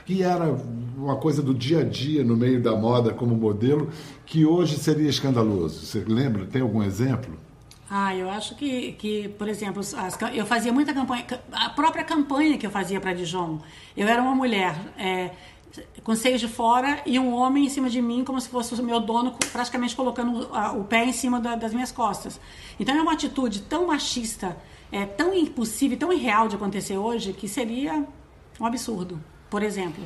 E 0.09 0.23
era 0.23 0.57
uma 0.97 1.17
coisa 1.17 1.43
do 1.43 1.55
dia 1.55 1.81
a 1.81 1.85
dia 1.85 2.25
no 2.25 2.37
meio 2.37 2.61
da 2.63 2.75
moda 2.75 3.13
como 3.13 3.35
modelo 3.35 3.91
que 4.27 4.45
hoje 4.45 4.77
seria 4.77 5.09
escandaloso. 5.09 5.87
Você 5.87 6.05
lembra? 6.07 6.47
Tem 6.47 6.63
algum 6.63 6.83
exemplo? 6.83 7.37
Ah, 7.89 8.15
eu 8.15 8.31
acho 8.31 8.55
que, 8.55 8.93
que 8.93 9.29
por 9.31 9.49
exemplo, 9.49 9.81
as, 9.81 10.19
eu 10.33 10.47
fazia 10.47 10.73
muita 10.73 10.95
campanha, 10.95 11.27
a 11.53 11.71
própria 11.71 12.05
campanha 12.05 12.57
que 12.57 12.67
eu 12.67 12.71
fazia 12.71 13.01
para 13.01 13.13
Dijon. 13.13 13.59
Eu 13.97 14.07
era 14.07 14.23
uma 14.23 14.35
mulher 14.35 14.77
é, 14.97 15.31
com 16.05 16.15
seios 16.15 16.41
de 16.41 16.49
fora 16.49 17.03
e 17.05 17.19
um 17.19 17.35
homem 17.35 17.67
em 17.67 17.69
cima 17.69 17.91
de 17.91 18.01
mim 18.01 18.25
como 18.25 18.41
se 18.41 18.49
fosse 18.49 18.75
o 18.75 18.83
meu 18.83 19.01
dono 19.01 19.35
praticamente 19.53 19.95
colocando 19.95 20.49
o 20.79 20.85
pé 20.85 21.05
em 21.05 21.13
cima 21.13 21.41
da, 21.41 21.57
das 21.57 21.73
minhas 21.73 21.93
costas. 21.93 22.41
Então 22.79 22.97
é 22.97 23.03
uma 23.03 23.13
atitude 23.13 23.63
tão 23.63 23.87
machista, 23.87 24.57
é 24.93 25.07
tão 25.07 25.35
impossível, 25.35 25.99
tão 25.99 26.13
irreal 26.13 26.49
de 26.49 26.57
acontecer 26.57 26.97
hoje 26.97 27.33
que 27.33 27.49
seria 27.49 28.05
um 28.59 28.67
absurdo, 28.67 29.21
por 29.49 29.63
exemplo. 29.63 30.03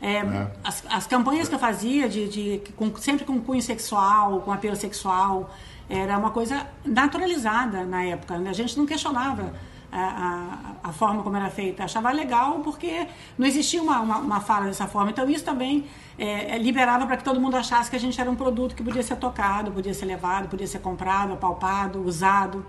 É, 0.00 0.16
é. 0.16 0.52
As, 0.62 0.84
as, 0.90 1.06
campanhas 1.06 1.48
que 1.48 1.54
eu 1.54 1.58
fazia, 1.58 2.08
de, 2.08 2.28
de 2.28 2.62
com, 2.76 2.94
sempre 2.96 3.24
com 3.24 3.40
cunho 3.40 3.62
sexual, 3.62 4.40
com 4.40 4.52
apelo 4.52 4.76
sexual, 4.76 5.50
era 5.88 6.18
uma 6.18 6.30
coisa 6.30 6.66
naturalizada 6.84 7.84
na 7.84 8.04
época. 8.04 8.38
Né? 8.38 8.50
A 8.50 8.52
gente 8.52 8.76
não 8.76 8.86
questionava 8.86 9.54
a, 9.94 10.74
a, 10.82 10.92
forma 10.92 11.22
como 11.22 11.36
era 11.36 11.48
feita. 11.48 11.84
Achava 11.84 12.10
legal 12.10 12.60
porque 12.60 13.06
não 13.38 13.46
existia 13.46 13.80
uma, 13.80 14.00
uma, 14.00 14.18
uma 14.18 14.40
fala 14.40 14.66
dessa 14.66 14.86
forma. 14.86 15.10
Então 15.10 15.28
isso 15.28 15.44
também 15.44 15.86
é, 16.18 16.56
é 16.56 16.58
liberava 16.58 17.06
para 17.06 17.16
que 17.16 17.24
todo 17.24 17.40
mundo 17.40 17.56
achasse 17.56 17.88
que 17.88 17.96
a 17.96 18.00
gente 18.00 18.20
era 18.20 18.30
um 18.30 18.34
produto 18.34 18.74
que 18.74 18.82
podia 18.82 19.02
ser 19.02 19.16
tocado, 19.16 19.70
podia 19.70 19.94
ser 19.94 20.06
levado, 20.06 20.48
podia 20.48 20.66
ser 20.66 20.80
comprado, 20.80 21.32
apalpado, 21.34 22.02
usado. 22.02 22.66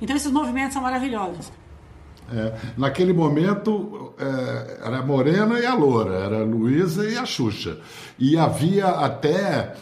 Então 0.00 0.16
esses 0.16 0.30
movimentos 0.30 0.74
são 0.74 0.82
maravilhosos. 0.82 1.52
É, 2.32 2.58
naquele 2.76 3.12
momento 3.12 4.12
é, 4.18 4.80
era 4.84 4.98
a 4.98 5.02
Morena 5.02 5.60
e 5.60 5.66
a 5.66 5.74
Loura, 5.74 6.14
era 6.14 6.40
a 6.40 6.44
Luísa 6.44 7.08
e 7.08 7.16
a 7.16 7.24
Xuxa. 7.24 7.78
E 8.18 8.36
havia 8.36 8.88
até 8.88 9.74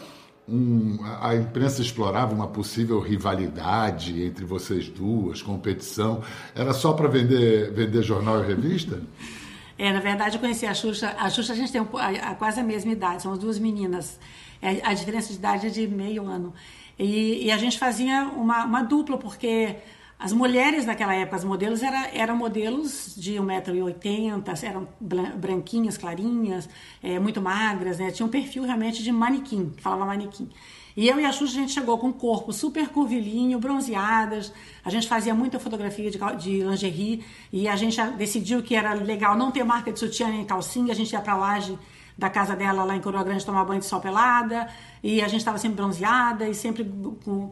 um, 0.47 0.99
a 1.21 1.35
imprensa 1.35 1.81
explorava 1.81 2.33
uma 2.35 2.47
possível 2.47 2.99
rivalidade 2.99 4.23
entre 4.23 4.45
vocês 4.45 4.87
duas, 4.87 5.41
competição. 5.41 6.21
Era 6.53 6.73
só 6.73 6.93
para 6.93 7.07
vender, 7.07 7.71
vender 7.71 8.03
jornal 8.03 8.43
e 8.43 8.47
revista? 8.47 9.01
É, 9.77 9.91
na 9.91 9.99
verdade, 9.99 10.37
eu 10.37 10.39
conheci 10.39 10.65
a 10.65 10.73
Xuxa. 10.73 11.13
A 11.19 11.29
Xuxa 11.29 11.51
a 11.51 11.55
gente 11.57 11.69
tem 11.69 11.81
um, 11.81 11.97
a, 11.97 12.07
a, 12.07 12.35
quase 12.35 12.61
a 12.61 12.63
mesma 12.63 12.93
idade, 12.93 13.21
são 13.21 13.37
duas 13.37 13.59
meninas. 13.59 14.17
É, 14.61 14.79
a 14.81 14.93
diferença 14.93 15.33
de 15.33 15.35
idade 15.37 15.67
é 15.67 15.69
de 15.69 15.85
meio 15.85 16.25
ano. 16.25 16.53
E, 16.97 17.45
e 17.45 17.51
a 17.51 17.57
gente 17.57 17.77
fazia 17.77 18.23
uma, 18.23 18.63
uma 18.63 18.83
dupla, 18.83 19.17
porque 19.17 19.75
as 20.17 20.31
mulheres 20.31 20.85
naquela 20.85 21.13
época, 21.13 21.35
as 21.35 21.43
modelos, 21.43 21.83
era, 21.83 22.07
eram 22.13 22.37
modelos 22.37 23.13
de 23.17 23.33
1,80m, 23.33 24.63
eram 24.63 24.87
branquinhas, 25.35 25.97
clarinhas, 25.97 26.69
é, 27.03 27.19
muito 27.19 27.41
magras, 27.41 27.99
né? 27.99 28.11
Tinha 28.11 28.25
um 28.25 28.29
perfil 28.29 28.63
realmente 28.63 29.03
de 29.03 29.11
manequim, 29.11 29.73
falava 29.77 30.05
manequim. 30.05 30.49
E 30.95 31.09
eu 31.09 31.19
e 31.19 31.25
a 31.25 31.31
Xuxa, 31.31 31.57
a 31.57 31.61
gente 31.61 31.73
chegou 31.73 31.97
com 31.97 32.07
um 32.07 32.13
corpo 32.13 32.53
super 32.53 32.87
curvilíneo, 32.87 33.59
bronzeadas. 33.59 34.53
A 34.83 34.89
gente 34.89 35.09
fazia 35.09 35.33
muita 35.33 35.59
fotografia 35.59 36.09
de, 36.09 36.17
de 36.37 36.63
lingerie 36.63 37.21
e 37.51 37.67
a 37.67 37.75
gente 37.75 38.01
decidiu 38.11 38.63
que 38.63 38.73
era 38.75 38.93
legal 38.93 39.37
não 39.37 39.51
ter 39.51 39.65
marca 39.65 39.91
de 39.91 39.99
sutiã 39.99 40.29
nem 40.29 40.45
calcinha. 40.45 40.93
A 40.93 40.95
gente 40.95 41.11
ia 41.11 41.19
pra 41.19 41.35
laje 41.35 41.77
da 42.17 42.29
casa 42.29 42.55
dela 42.55 42.83
lá 42.83 42.95
em 42.95 43.01
Coroa 43.01 43.23
Grande 43.23 43.45
tomar 43.45 43.65
banho 43.65 43.79
de 43.79 43.85
sol 43.85 43.99
pelada 43.99 44.67
e 45.03 45.21
a 45.21 45.27
gente 45.27 45.39
estava 45.39 45.57
sempre 45.57 45.77
bronzeada 45.77 46.47
e 46.47 46.55
sempre 46.55 46.85
com 47.23 47.51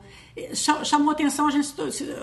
chamou 0.55 1.11
atenção 1.11 1.47
a 1.47 1.51
gente 1.51 1.73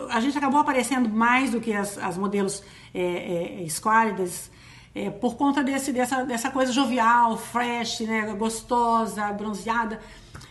a 0.09 0.21
gente 0.21 0.37
acabou 0.37 0.61
aparecendo 0.61 1.09
mais 1.09 1.51
do 1.51 1.61
que 1.61 1.73
as, 1.73 1.99
as 1.99 2.17
modelos 2.17 2.63
é, 2.95 3.01
é, 3.01 3.63
esquálidas 3.63 4.51
é, 4.95 5.11
por 5.11 5.37
conta 5.37 5.63
desse 5.63 5.93
dessa 5.93 6.25
dessa 6.25 6.51
coisa 6.51 6.73
jovial 6.73 7.37
fresh 7.37 8.01
né 8.01 8.35
gostosa 8.35 9.31
bronzeada. 9.33 10.01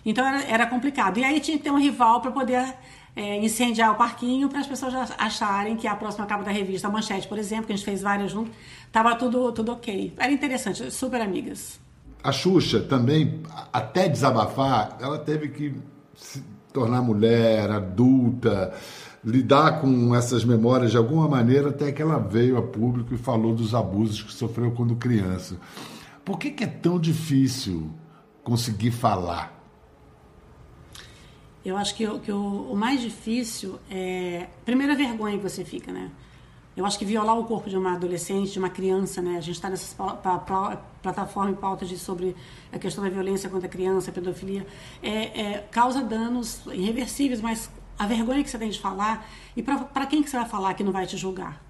Então 0.06 0.26
era, 0.26 0.44
era 0.44 0.66
complicado. 0.66 1.18
E 1.18 1.24
aí 1.24 1.40
tinha 1.40 1.58
que 1.58 1.64
ter 1.64 1.72
um 1.72 1.80
rival 1.80 2.22
para 2.22 2.32
poder 2.32 2.76
é, 3.20 3.38
incendiar 3.44 3.92
o 3.92 3.96
parquinho 3.96 4.48
para 4.48 4.62
as 4.62 4.68
pessoas 4.68 4.94
acharem 5.18 5.76
que 5.76 5.86
a 5.86 5.94
próxima 5.94 6.26
capa 6.26 6.42
da 6.42 6.52
revista 6.52 6.88
Manchete, 6.90 7.28
por 7.28 7.38
exemplo, 7.38 7.66
que 7.66 7.74
a 7.74 7.76
gente 7.76 7.84
fez 7.84 8.02
várias 8.02 8.32
juntas, 8.32 8.54
Tava 8.94 9.14
tudo, 9.16 9.52
tudo 9.52 9.74
ok. 9.74 10.14
Era 10.18 10.32
interessante, 10.32 10.90
super 10.90 11.22
amigas. 11.22 11.80
a 12.24 12.32
Xuxa 12.32 12.80
também, 12.80 13.42
até 13.74 14.08
desabafar, 14.08 14.98
ela 15.02 15.20
teve 15.20 15.50
que 15.50 15.76
se 16.16 16.42
tornar 16.74 17.02
mulher, 17.02 17.70
adulta, 17.70 18.74
lidar 19.24 19.82
com 19.82 20.16
essas 20.16 20.46
memórias 20.46 20.92
de 20.92 20.98
alguma 20.98 21.28
maneira, 21.28 21.70
até 21.70 21.92
que 21.92 22.02
ela 22.02 22.18
veio 22.20 22.58
a 22.58 22.62
público 22.62 23.14
e 23.14 23.18
falou 23.18 23.54
dos 23.54 23.76
abusos 23.76 24.24
que 24.24 24.34
sofreu 24.34 24.72
quando 24.72 24.96
criança. 24.96 25.58
Por 26.24 26.40
que, 26.40 26.52
que 26.52 26.64
é 26.64 26.68
tão 26.68 26.98
difícil 26.98 27.90
conseguir 28.44 28.92
falar? 28.92 29.59
Eu 31.70 31.78
acho 31.78 31.94
que, 31.94 32.20
que 32.20 32.32
o, 32.32 32.72
o, 32.72 32.76
mais 32.76 33.00
difícil 33.00 33.80
é. 33.92 34.48
Primeiro, 34.66 34.94
a 34.94 34.96
vergonha 34.96 35.38
que 35.38 35.44
você 35.44 35.64
fica, 35.64 35.92
né? 35.92 36.10
Eu 36.76 36.86
acho 36.86 36.98
que 36.98 37.06
violar 37.06 37.38
o 37.38 37.44
corpo 37.44 37.70
de 37.70 37.78
uma 37.78 37.94
adolescente, 37.94 38.52
de 38.52 38.58
uma 38.60 38.70
criança, 38.70 39.22
né? 39.22 39.38
A 39.38 39.42
gente 39.42 39.56
está 39.56 39.70
nessa 39.70 39.96
plataforma 41.04 41.52
em 41.52 41.56
pauta 41.56 41.86
de, 41.86 41.98
sobre 41.98 42.36
a 42.72 42.80
questão 42.80 43.04
da 43.04 43.10
violência 43.10 43.50
contra 43.50 43.68
a 43.68 43.70
criança, 43.70 44.10
a 44.10 44.14
pedofilia, 44.14 44.66
é, 45.04 45.42
é, 45.42 45.68
causa 45.70 46.02
danos 46.02 46.66
irreversíveis, 46.68 47.42
mas 47.42 47.70
a 47.98 48.08
vergonha 48.08 48.44
que 48.44 48.50
você 48.50 48.58
tem 48.58 48.70
de 48.70 48.80
falar 48.80 49.30
e 49.56 49.62
para 49.62 50.06
quem 50.08 50.24
que 50.24 50.30
você 50.30 50.38
vai 50.38 50.48
falar 50.48 50.74
que 50.74 50.84
não 50.84 50.92
vai 50.92 51.06
te 51.06 51.18
julgar, 51.18 51.62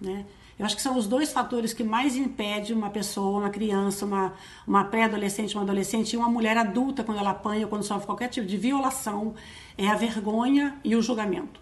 né? 0.00 0.24
Eu 0.58 0.64
acho 0.64 0.76
que 0.76 0.82
são 0.82 0.96
os 0.96 1.06
dois 1.06 1.32
fatores 1.32 1.72
que 1.72 1.82
mais 1.82 2.16
impedem 2.16 2.74
uma 2.76 2.90
pessoa, 2.90 3.40
uma 3.40 3.50
criança, 3.50 4.06
uma, 4.06 4.34
uma 4.66 4.84
pré-adolescente, 4.84 5.54
uma 5.54 5.64
adolescente 5.64 6.12
e 6.12 6.16
uma 6.16 6.28
mulher 6.28 6.56
adulta, 6.56 7.02
quando 7.02 7.18
ela 7.18 7.30
apanha 7.30 7.66
quando 7.66 7.82
sofre 7.82 8.06
qualquer 8.06 8.28
tipo 8.28 8.46
de 8.46 8.56
violação, 8.56 9.34
é 9.76 9.88
a 9.88 9.94
vergonha 9.96 10.78
e 10.84 10.94
o 10.94 11.02
julgamento. 11.02 11.60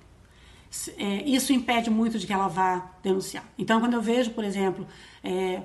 É, 0.97 1.23
isso 1.25 1.53
impede 1.53 1.91
muito 1.91 2.19
de 2.19 2.27
que 2.27 2.33
ela 2.33 2.49
vá 2.49 2.91
denunciar. 3.03 3.45
Então, 3.59 3.81
quando 3.81 3.95
eu 3.95 4.03
vejo, 4.03 4.31
por 4.31 4.45
exemplo, 4.45 4.87
é, 5.23 5.63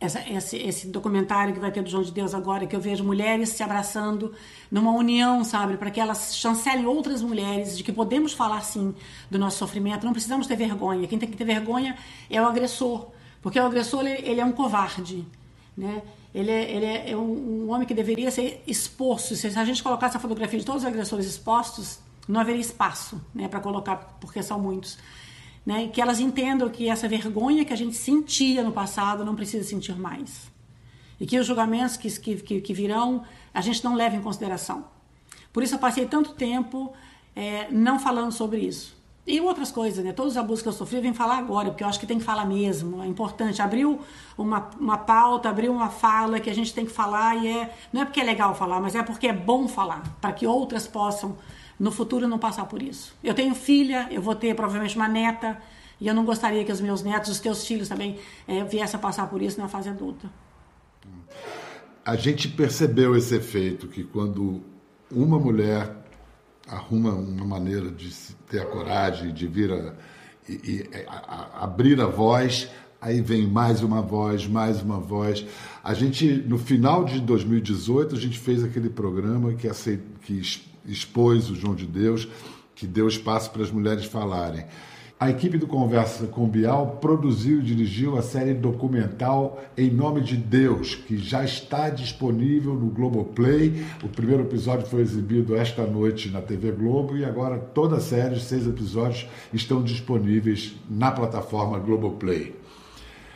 essa, 0.00 0.20
esse, 0.30 0.56
esse, 0.56 0.86
documentário 0.88 1.52
que 1.52 1.58
vai 1.58 1.72
ter 1.72 1.82
do 1.82 1.90
João 1.90 2.02
de 2.02 2.12
Deus 2.12 2.32
agora, 2.32 2.66
que 2.66 2.76
eu 2.76 2.80
vejo 2.80 3.02
mulheres 3.02 3.48
se 3.48 3.62
abraçando 3.62 4.32
numa 4.70 4.92
união, 4.92 5.42
sabe, 5.42 5.76
para 5.76 5.90
que 5.90 5.98
elas 5.98 6.36
chancelem 6.36 6.86
outras 6.86 7.20
mulheres 7.20 7.76
de 7.76 7.82
que 7.82 7.92
podemos 7.92 8.32
falar 8.32 8.60
sim 8.60 8.94
do 9.28 9.38
nosso 9.38 9.58
sofrimento, 9.58 10.06
não 10.06 10.12
precisamos 10.12 10.46
ter 10.46 10.56
vergonha. 10.56 11.06
Quem 11.08 11.18
tem 11.18 11.28
que 11.28 11.36
ter 11.36 11.44
vergonha 11.44 11.96
é 12.30 12.40
o 12.40 12.46
agressor, 12.46 13.08
porque 13.42 13.58
o 13.58 13.66
agressor 13.66 14.06
ele, 14.06 14.40
é 14.40 14.44
um 14.44 14.52
covarde, 14.52 15.26
né? 15.76 16.02
Ele 16.32 16.50
é, 16.50 16.70
ele 16.70 17.10
é 17.10 17.16
um, 17.16 17.64
um, 17.64 17.70
homem 17.70 17.86
que 17.86 17.94
deveria 17.94 18.30
ser 18.30 18.62
exposto. 18.66 19.34
Se 19.34 19.46
a 19.46 19.64
gente 19.64 19.82
colocasse 19.82 20.16
a 20.16 20.20
fotografia 20.20 20.58
de 20.58 20.64
todos 20.64 20.82
os 20.82 20.88
agressores 20.88 21.26
expostos, 21.26 21.98
não 22.28 22.40
haveria 22.40 22.60
espaço, 22.60 23.20
né, 23.34 23.48
para 23.48 23.58
colocar, 23.58 24.18
porque 24.20 24.42
são 24.42 24.60
muitos 24.60 24.98
né? 25.64 25.88
que 25.88 26.00
elas 26.00 26.20
entendam 26.20 26.68
que 26.68 26.88
essa 26.88 27.08
vergonha 27.08 27.64
que 27.64 27.72
a 27.72 27.76
gente 27.76 27.96
sentia 27.96 28.62
no 28.62 28.72
passado 28.72 29.24
não 29.24 29.34
precisa 29.34 29.64
sentir 29.64 29.96
mais. 29.96 30.50
E 31.20 31.26
que 31.26 31.38
os 31.38 31.46
julgamentos 31.46 31.96
que, 31.96 32.10
que, 32.40 32.60
que 32.60 32.74
virão 32.74 33.24
a 33.52 33.60
gente 33.60 33.82
não 33.84 33.94
leva 33.94 34.16
em 34.16 34.20
consideração. 34.20 34.84
Por 35.52 35.62
isso 35.62 35.74
eu 35.74 35.78
passei 35.78 36.06
tanto 36.06 36.32
tempo 36.34 36.92
é, 37.34 37.68
não 37.70 37.98
falando 37.98 38.32
sobre 38.32 38.60
isso. 38.60 38.96
E 39.26 39.42
outras 39.42 39.70
coisas, 39.70 40.02
né? 40.02 40.10
Todos 40.10 40.32
os 40.32 40.38
abusos 40.38 40.62
que 40.62 40.68
eu 40.68 40.72
sofri, 40.72 40.96
eu 40.96 41.02
vim 41.02 41.12
falar 41.12 41.36
agora, 41.36 41.68
porque 41.68 41.84
eu 41.84 41.88
acho 41.88 42.00
que 42.00 42.06
tem 42.06 42.18
que 42.18 42.24
falar 42.24 42.46
mesmo. 42.46 43.02
É 43.02 43.06
importante. 43.06 43.60
Abriu 43.60 44.00
uma, 44.38 44.70
uma 44.80 44.96
pauta, 44.96 45.50
abriu 45.50 45.70
uma 45.70 45.90
fala 45.90 46.40
que 46.40 46.48
a 46.48 46.54
gente 46.54 46.72
tem 46.72 46.86
que 46.86 46.90
falar 46.90 47.36
e 47.36 47.46
é. 47.46 47.76
Não 47.92 48.00
é 48.00 48.04
porque 48.06 48.20
é 48.20 48.24
legal 48.24 48.54
falar, 48.54 48.80
mas 48.80 48.94
é 48.94 49.02
porque 49.02 49.26
é 49.28 49.32
bom 49.34 49.68
falar, 49.68 50.02
para 50.18 50.32
que 50.32 50.46
outras 50.46 50.88
possam 50.88 51.36
no 51.78 51.90
futuro 51.90 52.26
não 52.26 52.38
passar 52.38 52.66
por 52.66 52.82
isso. 52.82 53.14
Eu 53.22 53.34
tenho 53.34 53.54
filha, 53.54 54.08
eu 54.10 54.20
vou 54.20 54.34
ter 54.34 54.54
provavelmente 54.54 54.96
uma 54.96 55.08
neta, 55.08 55.58
e 56.00 56.06
eu 56.06 56.14
não 56.14 56.24
gostaria 56.24 56.64
que 56.64 56.72
os 56.72 56.80
meus 56.80 57.02
netos, 57.02 57.30
os 57.30 57.40
teus 57.40 57.66
filhos 57.66 57.88
também, 57.88 58.18
é, 58.46 58.64
viessem 58.64 58.98
a 58.98 59.00
passar 59.00 59.28
por 59.28 59.42
isso 59.42 59.60
na 59.60 59.68
fase 59.68 59.88
adulta. 59.88 60.30
A 62.04 62.16
gente 62.16 62.48
percebeu 62.48 63.16
esse 63.16 63.34
efeito 63.34 63.86
que 63.86 64.02
quando 64.02 64.62
uma 65.10 65.38
mulher 65.38 65.94
arruma 66.68 67.12
uma 67.12 67.44
maneira 67.44 67.90
de 67.90 68.10
ter 68.48 68.60
a 68.60 68.66
coragem 68.66 69.32
de 69.32 69.46
vir 69.46 69.72
a, 69.72 69.94
e, 70.48 70.52
e 70.52 70.90
a, 71.06 71.12
a, 71.60 71.64
abrir 71.64 72.00
a 72.00 72.06
voz, 72.06 72.68
aí 73.00 73.20
vem 73.20 73.46
mais 73.46 73.82
uma 73.82 74.00
voz, 74.02 74.46
mais 74.46 74.82
uma 74.82 74.98
voz. 74.98 75.44
A 75.82 75.94
gente, 75.94 76.26
no 76.26 76.58
final 76.58 77.04
de 77.04 77.20
2018, 77.20 78.14
a 78.14 78.18
gente 78.18 78.38
fez 78.38 78.62
aquele 78.62 78.90
programa 78.90 79.52
que, 79.54 79.68
que 80.22 80.42
expôs 80.88 81.50
o 81.50 81.54
João 81.54 81.74
de 81.74 81.86
Deus, 81.86 82.26
que 82.74 82.86
deu 82.86 83.06
espaço 83.08 83.50
para 83.50 83.62
as 83.62 83.70
mulheres 83.70 84.04
falarem. 84.04 84.64
A 85.20 85.28
equipe 85.30 85.58
do 85.58 85.66
Conversa 85.66 86.28
com 86.28 86.46
Bial 86.46 86.98
produziu 87.00 87.58
e 87.58 87.62
dirigiu 87.62 88.16
a 88.16 88.22
série 88.22 88.54
documental 88.54 89.60
Em 89.76 89.90
Nome 89.90 90.20
de 90.20 90.36
Deus, 90.36 90.94
que 90.94 91.18
já 91.18 91.44
está 91.44 91.90
disponível 91.90 92.74
no 92.74 92.86
Globoplay. 92.86 93.84
O 94.04 94.08
primeiro 94.08 94.44
episódio 94.44 94.86
foi 94.86 95.00
exibido 95.00 95.56
esta 95.56 95.84
noite 95.84 96.30
na 96.30 96.40
TV 96.40 96.70
Globo 96.70 97.16
e 97.16 97.24
agora 97.24 97.58
toda 97.58 97.96
a 97.96 98.00
série, 98.00 98.38
seis 98.38 98.64
episódios, 98.64 99.26
estão 99.52 99.82
disponíveis 99.82 100.76
na 100.88 101.10
plataforma 101.10 101.80
Globoplay. 101.80 102.54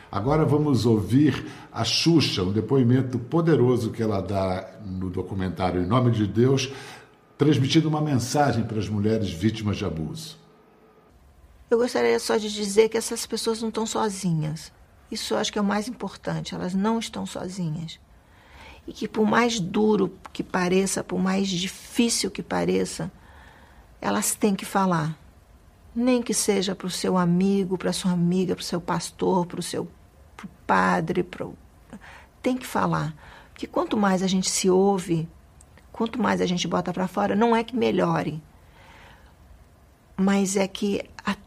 Agora 0.09 0.45
vamos 0.45 0.85
ouvir 0.85 1.43
a 1.71 1.83
Xuxa, 1.83 2.43
um 2.43 2.51
depoimento 2.51 3.17
poderoso 3.17 3.89
que 3.89 4.03
ela 4.03 4.21
dá 4.21 4.63
no 4.85 5.09
documentário 5.09 5.81
Em 5.81 5.87
Nome 5.87 6.11
de 6.11 6.27
Deus, 6.27 6.71
transmitindo 7.37 7.89
uma 7.89 8.01
mensagem 8.01 8.63
para 8.63 8.79
as 8.79 8.87
mulheres 8.87 9.29
vítimas 9.29 9.77
de 9.77 9.85
abuso. 9.85 10.37
Eu 11.69 11.77
gostaria 11.77 12.19
só 12.19 12.37
de 12.37 12.53
dizer 12.53 12.89
que 12.89 12.97
essas 12.97 13.25
pessoas 13.25 13.61
não 13.61 13.69
estão 13.69 13.85
sozinhas. 13.85 14.71
Isso 15.09 15.33
eu 15.33 15.37
acho 15.37 15.51
que 15.51 15.57
é 15.57 15.61
o 15.61 15.65
mais 15.65 15.87
importante, 15.87 16.53
elas 16.53 16.73
não 16.73 16.99
estão 16.99 17.25
sozinhas. 17.25 17.99
E 18.87 18.93
que 18.93 19.07
por 19.07 19.25
mais 19.25 19.59
duro 19.59 20.15
que 20.31 20.43
pareça, 20.43 21.03
por 21.03 21.19
mais 21.19 21.47
difícil 21.47 22.29
que 22.29 22.43
pareça, 22.43 23.11
elas 24.01 24.35
têm 24.35 24.53
que 24.53 24.65
falar. 24.65 25.17
Nem 25.95 26.21
que 26.21 26.33
seja 26.33 26.75
para 26.75 26.87
o 26.87 26.91
seu 26.91 27.17
amigo, 27.17 27.77
para 27.77 27.93
sua 27.93 28.11
amiga, 28.11 28.55
para 28.55 28.61
o 28.61 28.65
seu 28.65 28.81
pastor, 28.81 29.45
para 29.45 29.59
o 29.59 29.63
seu 29.63 29.87
pro 30.35 30.47
padre, 30.67 31.23
pro... 31.23 31.55
tem 32.41 32.57
que 32.57 32.65
falar. 32.65 33.15
Porque 33.51 33.67
quanto 33.67 33.95
mais 33.95 34.21
a 34.21 34.27
gente 34.27 34.49
se 34.49 34.69
ouve, 34.69 35.29
quanto 35.93 36.21
mais 36.21 36.41
a 36.41 36.45
gente 36.45 36.67
bota 36.67 36.91
para 36.91 37.07
fora, 37.07 37.35
não 37.35 37.55
é 37.55 37.63
que 37.63 37.75
melhore, 37.75 38.41
mas 40.17 40.57
é 40.57 40.67
que 40.67 41.01
a, 41.25 41.37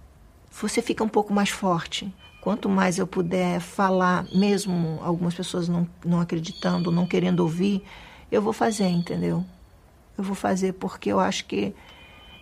você 0.51 0.81
fica 0.81 1.05
um 1.05 1.09
pouco 1.09 1.35
mais 1.35 1.51
forte. 1.51 2.11
Quanto 2.41 2.69
mais 2.69 2.97
eu 2.97 3.09
puder 3.09 3.61
falar, 3.61 4.25
mesmo 4.33 5.01
algumas 5.03 5.35
pessoas 5.35 5.69
não, 5.69 5.87
não 6.05 6.21
acreditando, 6.21 6.93
não 6.93 7.05
querendo 7.05 7.41
ouvir, 7.41 7.83
eu 8.31 8.41
vou 8.41 8.53
fazer, 8.53 8.87
entendeu? 8.87 9.45
Eu 10.17 10.23
vou 10.23 10.37
fazer 10.37 10.75
porque 10.75 11.11
eu 11.11 11.19
acho 11.19 11.45
que 11.47 11.75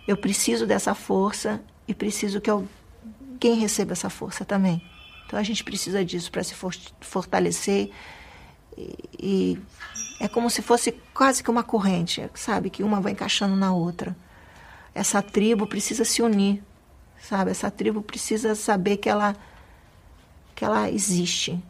eu 0.07 0.15
preciso 0.15 0.67
dessa 0.67 0.93
força 0.93 1.59
e 1.87 1.93
preciso 1.93 2.39
que 2.39 2.49
alguém 2.49 3.55
receba 3.55 3.93
essa 3.93 4.09
força 4.09 4.45
também. 4.45 4.79
Então 5.25 5.39
a 5.39 5.43
gente 5.43 5.63
precisa 5.63 6.05
disso 6.05 6.31
para 6.31 6.43
se 6.43 6.53
fortalecer 7.01 7.89
e, 8.77 9.59
é 10.19 10.27
como 10.27 10.49
se 10.49 10.61
fosse 10.61 10.91
quase 11.13 11.43
que 11.43 11.49
uma 11.49 11.63
corrente, 11.63 12.29
sabe? 12.33 12.69
Que 12.69 12.83
uma 12.83 13.01
vai 13.01 13.11
encaixando 13.11 13.55
na 13.55 13.73
outra. 13.73 14.15
Essa 14.93 15.21
tribo 15.21 15.67
precisa 15.67 16.05
se 16.05 16.21
unir, 16.21 16.63
sabe? 17.19 17.51
Essa 17.51 17.69
tribo 17.69 18.01
precisa 18.01 18.55
saber 18.55 18.97
que 18.97 19.09
ela, 19.09 19.35
que 20.53 20.63
ela 20.63 20.89
existe. 20.89 21.61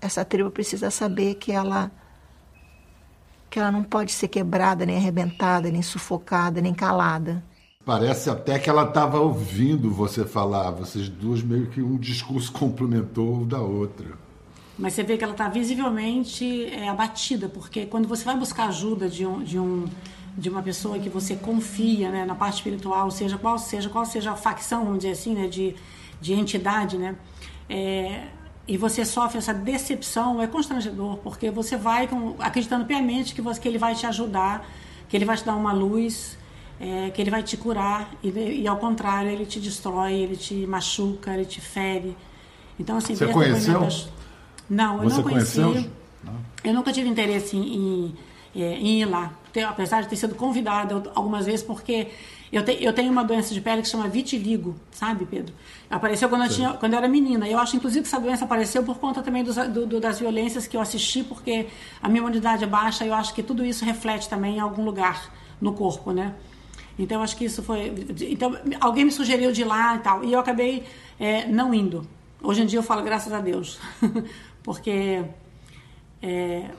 Essa 0.00 0.24
tribo 0.24 0.50
precisa 0.50 0.90
saber 0.90 1.34
que 1.34 1.52
ela 1.52 1.90
que 3.50 3.58
ela 3.58 3.72
não 3.72 3.82
pode 3.82 4.12
ser 4.12 4.28
quebrada, 4.28 4.86
nem 4.86 4.96
arrebentada, 4.96 5.68
nem 5.72 5.82
sufocada, 5.82 6.60
nem 6.60 6.72
calada. 6.72 7.42
Parece 7.84 8.30
até 8.30 8.60
que 8.60 8.70
ela 8.70 8.84
estava 8.84 9.18
ouvindo 9.18 9.90
você 9.90 10.24
falar. 10.24 10.70
Vocês 10.70 11.08
duas 11.08 11.42
meio 11.42 11.66
que 11.66 11.82
um 11.82 11.98
discurso 11.98 12.52
complementou 12.52 13.42
o 13.42 13.44
da 13.44 13.60
outra. 13.60 14.06
Mas 14.80 14.94
você 14.94 15.02
vê 15.02 15.16
que 15.16 15.22
ela 15.22 15.34
está 15.34 15.48
visivelmente 15.48 16.64
é, 16.66 16.88
abatida, 16.88 17.48
porque 17.48 17.86
quando 17.86 18.08
você 18.08 18.24
vai 18.24 18.36
buscar 18.36 18.68
ajuda 18.68 19.08
de 19.08 19.26
um, 19.26 19.42
de 19.42 19.58
um 19.58 19.84
de 20.36 20.48
uma 20.48 20.62
pessoa 20.62 20.98
que 20.98 21.08
você 21.08 21.34
confia 21.34 22.10
né, 22.10 22.24
na 22.24 22.34
parte 22.34 22.54
espiritual, 22.54 23.10
seja 23.10 23.36
qual 23.36 23.58
seja 23.58 23.88
qual 23.88 24.06
seja 24.06 24.30
a 24.30 24.36
facção, 24.36 24.84
vamos 24.84 25.00
dizer 25.00 25.12
assim, 25.12 25.34
né, 25.34 25.48
de, 25.48 25.74
de 26.20 26.32
entidade, 26.32 26.96
né, 26.96 27.16
é, 27.68 28.28
e 28.66 28.76
você 28.76 29.04
sofre 29.04 29.38
essa 29.38 29.52
decepção, 29.52 30.40
é 30.40 30.46
constrangedor, 30.46 31.16
porque 31.18 31.50
você 31.50 31.76
vai 31.76 32.06
com, 32.06 32.36
acreditando 32.38 32.84
piamente 32.84 33.34
que, 33.34 33.42
você, 33.42 33.60
que 33.60 33.66
ele 33.66 33.78
vai 33.78 33.94
te 33.94 34.06
ajudar, 34.06 34.66
que 35.08 35.16
ele 35.16 35.24
vai 35.24 35.36
te 35.36 35.44
dar 35.44 35.56
uma 35.56 35.72
luz, 35.72 36.38
é, 36.78 37.10
que 37.10 37.20
ele 37.20 37.30
vai 37.30 37.42
te 37.42 37.56
curar, 37.56 38.10
e, 38.22 38.28
e, 38.30 38.68
ao 38.68 38.76
contrário, 38.76 39.28
ele 39.28 39.44
te 39.44 39.58
destrói, 39.58 40.14
ele 40.14 40.36
te 40.36 40.66
machuca, 40.66 41.34
ele 41.34 41.44
te 41.44 41.60
fere. 41.60 42.16
Então, 42.78 42.96
assim, 42.96 43.14
você 43.14 43.26
conheceu? 43.26 43.88
Não, 44.70 45.02
eu 45.02 45.10
Você 45.10 45.16
não 45.16 45.22
conheci. 45.24 45.60
Conheceu? 45.60 45.90
Eu 46.62 46.74
nunca 46.74 46.92
tive 46.92 47.08
interesse 47.08 47.56
em, 47.56 48.14
é, 48.54 48.74
em 48.74 49.00
ir 49.00 49.04
lá, 49.06 49.32
apesar 49.68 50.02
de 50.02 50.08
ter 50.08 50.16
sido 50.16 50.34
convidada 50.36 51.02
algumas 51.14 51.46
vezes, 51.46 51.62
porque 51.62 52.08
eu, 52.52 52.64
te, 52.64 52.82
eu 52.82 52.92
tenho 52.92 53.10
uma 53.10 53.24
doença 53.24 53.52
de 53.52 53.60
pele 53.60 53.82
que 53.82 53.88
chama 53.88 54.08
vitiligo, 54.08 54.76
sabe, 54.92 55.24
Pedro? 55.24 55.52
Apareceu 55.88 56.28
quando 56.28 56.44
eu, 56.44 56.48
tinha, 56.50 56.72
quando 56.74 56.92
eu 56.92 56.98
era 56.98 57.08
menina. 57.08 57.48
Eu 57.48 57.58
acho, 57.58 57.74
inclusive, 57.76 58.02
que 58.02 58.08
essa 58.08 58.20
doença 58.20 58.44
apareceu 58.44 58.82
por 58.82 58.98
conta 58.98 59.22
também 59.22 59.42
dos, 59.42 59.56
do, 59.56 59.86
do, 59.86 60.00
das 60.00 60.20
violências 60.20 60.66
que 60.66 60.76
eu 60.76 60.80
assisti, 60.80 61.24
porque 61.24 61.66
a 62.02 62.08
minha 62.08 62.20
imunidade 62.20 62.62
é 62.62 62.66
baixa 62.66 63.04
e 63.04 63.08
eu 63.08 63.14
acho 63.14 63.34
que 63.34 63.42
tudo 63.42 63.64
isso 63.64 63.84
reflete 63.84 64.28
também 64.28 64.56
em 64.56 64.60
algum 64.60 64.84
lugar 64.84 65.32
no 65.60 65.72
corpo, 65.72 66.12
né? 66.12 66.34
Então, 66.98 67.18
eu 67.18 67.22
acho 67.24 67.36
que 67.36 67.46
isso 67.46 67.62
foi... 67.62 67.92
Então, 68.28 68.56
alguém 68.78 69.06
me 69.06 69.10
sugeriu 69.10 69.50
de 69.52 69.62
ir 69.62 69.64
lá 69.64 69.96
e 69.96 69.98
tal, 70.00 70.22
e 70.22 70.32
eu 70.32 70.38
acabei 70.38 70.84
é, 71.18 71.46
não 71.46 71.72
indo. 71.72 72.06
Hoje 72.42 72.62
em 72.62 72.66
dia 72.66 72.78
eu 72.78 72.82
falo 72.82 73.02
graças 73.02 73.32
a 73.32 73.40
Deus, 73.40 73.78
porque... 74.62 75.24
É, 76.22 76.70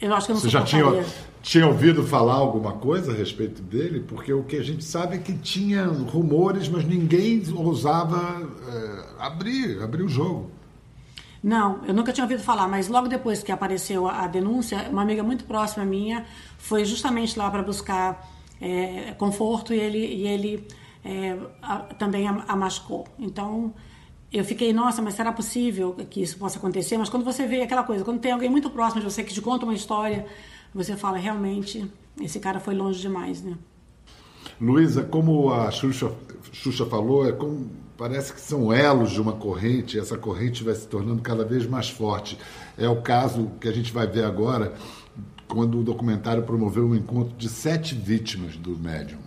eu 0.00 0.12
acho 0.14 0.26
que 0.26 0.32
eu 0.32 0.34
não 0.34 0.40
Você 0.40 0.48
já 0.48 0.64
tinha, 0.64 1.04
tinha 1.42 1.66
ouvido 1.66 2.02
falar 2.02 2.34
alguma 2.34 2.72
coisa 2.72 3.12
a 3.12 3.14
respeito 3.14 3.62
dele? 3.62 4.00
Porque 4.00 4.32
o 4.32 4.42
que 4.42 4.56
a 4.56 4.62
gente 4.62 4.84
sabe 4.84 5.16
é 5.16 5.18
que 5.18 5.32
tinha 5.34 5.86
rumores, 5.86 6.68
mas 6.68 6.84
ninguém 6.84 7.42
ousava 7.54 8.42
é, 8.68 9.04
abrir, 9.24 9.80
abrir 9.80 10.02
o 10.02 10.08
jogo. 10.08 10.50
Não, 11.42 11.84
eu 11.84 11.92
nunca 11.94 12.12
tinha 12.12 12.24
ouvido 12.24 12.42
falar, 12.42 12.68
mas 12.68 12.88
logo 12.88 13.08
depois 13.08 13.42
que 13.42 13.50
apareceu 13.50 14.08
a, 14.08 14.26
denúncia, 14.28 14.88
uma 14.88 15.02
amiga 15.02 15.24
muito 15.24 15.44
próxima 15.44 15.84
minha 15.84 16.24
foi 16.56 16.84
justamente 16.84 17.36
lá 17.36 17.50
para 17.50 17.62
buscar 17.62 18.28
é, 18.60 19.12
conforto 19.18 19.74
e 19.74 19.78
ele, 19.78 19.98
e 19.98 20.28
ele 20.28 20.66
é, 21.04 21.36
a, 21.60 21.78
também 21.78 22.28
a, 22.28 22.44
a 22.46 22.54
machucou. 22.54 23.06
Então, 23.18 23.74
eu 24.32 24.44
fiquei, 24.44 24.72
nossa, 24.72 25.02
mas 25.02 25.14
será 25.14 25.32
possível 25.32 25.94
que 26.08 26.22
isso 26.22 26.38
possa 26.38 26.58
acontecer? 26.58 26.96
Mas 26.96 27.08
quando 27.08 27.24
você 27.24 27.46
vê 27.46 27.62
aquela 27.62 27.82
coisa, 27.82 28.04
quando 28.04 28.20
tem 28.20 28.32
alguém 28.32 28.48
muito 28.48 28.70
próximo 28.70 29.00
de 29.00 29.10
você 29.10 29.22
que 29.22 29.32
te 29.32 29.42
conta 29.42 29.64
uma 29.64 29.74
história, 29.74 30.26
você 30.74 30.96
fala, 30.96 31.18
realmente, 31.18 31.86
esse 32.20 32.40
cara 32.40 32.58
foi 32.58 32.74
longe 32.74 33.00
demais, 33.00 33.42
né? 33.42 33.56
Luísa, 34.60 35.02
como 35.02 35.52
a 35.52 35.70
Xuxa, 35.70 36.12
Xuxa 36.52 36.86
falou, 36.86 37.28
é 37.28 37.32
como, 37.32 37.70
parece 37.96 38.32
que 38.32 38.40
são 38.40 38.72
elos 38.72 39.10
de 39.10 39.20
uma 39.20 39.32
corrente, 39.32 39.96
e 39.96 40.00
essa 40.00 40.16
corrente 40.16 40.64
vai 40.64 40.74
se 40.74 40.86
tornando 40.86 41.20
cada 41.20 41.44
vez 41.44 41.66
mais 41.66 41.90
forte. 41.90 42.38
É 42.78 42.88
o 42.88 43.02
caso 43.02 43.50
que 43.60 43.68
a 43.68 43.72
gente 43.72 43.92
vai 43.92 44.06
ver 44.06 44.24
agora, 44.24 44.72
quando 45.46 45.78
o 45.78 45.82
documentário 45.82 46.42
promoveu 46.42 46.86
um 46.86 46.94
encontro 46.94 47.36
de 47.36 47.48
sete 47.48 47.94
vítimas 47.94 48.56
do 48.56 48.78
médium. 48.78 49.18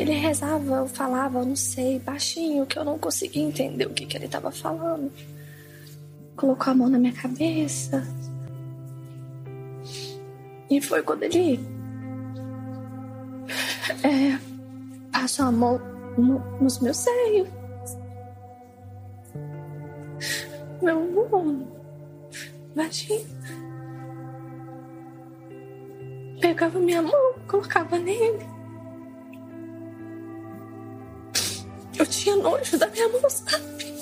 Ele 0.00 0.12
rezava, 0.12 0.76
eu 0.76 0.86
falava, 0.86 1.40
eu 1.40 1.46
não 1.46 1.56
sei, 1.56 1.98
baixinho, 1.98 2.64
que 2.66 2.78
eu 2.78 2.84
não 2.84 2.98
conseguia 2.98 3.42
entender 3.42 3.86
o 3.86 3.90
que, 3.90 4.06
que 4.06 4.16
ele 4.16 4.26
estava 4.26 4.50
falando. 4.50 5.12
Colocou 6.36 6.70
a 6.70 6.74
mão 6.74 6.88
na 6.88 6.98
minha 6.98 7.12
cabeça. 7.12 8.02
E 10.70 10.80
foi 10.80 11.02
quando 11.02 11.24
ele 11.24 11.60
é, 14.02 14.38
passou 15.12 15.46
a 15.46 15.52
mão 15.52 15.80
no, 16.16 16.38
nos 16.60 16.78
meus 16.80 16.96
seios. 16.96 17.48
Meu 20.80 21.00
mundo. 21.00 21.68
Baixinho. 22.74 23.26
Pegava 26.40 26.78
minha 26.78 27.02
mão, 27.02 27.34
colocava 27.46 27.98
nele. 27.98 28.59
Eu 32.00 32.06
tinha 32.06 32.34
nojo 32.34 32.78
da 32.78 32.86
minha 32.86 33.06
mão, 33.10 33.28
sabe? 33.28 33.92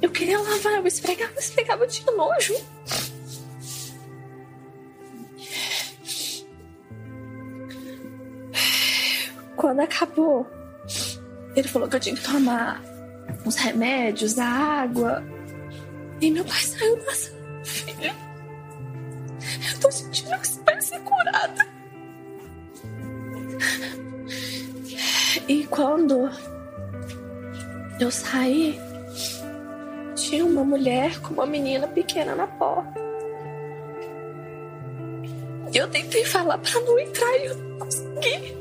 Eu 0.00 0.10
queria 0.10 0.38
lavar, 0.38 0.72
eu 0.78 0.86
esfregava, 0.86 1.38
esfregava, 1.38 1.84
eu 1.84 1.88
tinha 1.88 2.10
nojo. 2.16 2.54
Quando 9.54 9.80
acabou, 9.80 10.50
ele 11.54 11.68
falou 11.68 11.86
que 11.86 11.96
eu 11.96 12.00
tinha 12.00 12.16
que 12.16 12.22
tomar 12.22 12.82
uns 13.44 13.56
remédios, 13.56 14.38
a 14.38 14.46
água. 14.46 15.22
E 16.18 16.30
meu 16.30 16.46
pai 16.46 16.62
saiu 16.62 16.96
dessa. 16.96 17.30
Filha, 17.62 18.16
eu 19.70 19.80
tô 19.80 19.90
sentindo 19.92 20.30
que 20.38 20.48
você 20.48 20.62
vai 20.62 20.80
ser 20.80 21.00
curada. 21.00 21.71
E 25.48 25.66
quando 25.66 26.30
eu 28.00 28.10
saí, 28.10 28.78
tinha 30.14 30.44
uma 30.44 30.64
mulher 30.64 31.20
com 31.20 31.34
uma 31.34 31.46
menina 31.46 31.86
pequena 31.88 32.34
na 32.34 32.46
porta. 32.46 33.00
E 35.72 35.76
eu 35.76 35.88
tentei 35.88 36.24
falar 36.24 36.58
para 36.58 36.80
não 36.80 36.98
entrar 36.98 37.36
e 37.38 37.46
eu 37.46 37.56
não 37.56 37.78
consegui. 37.78 38.56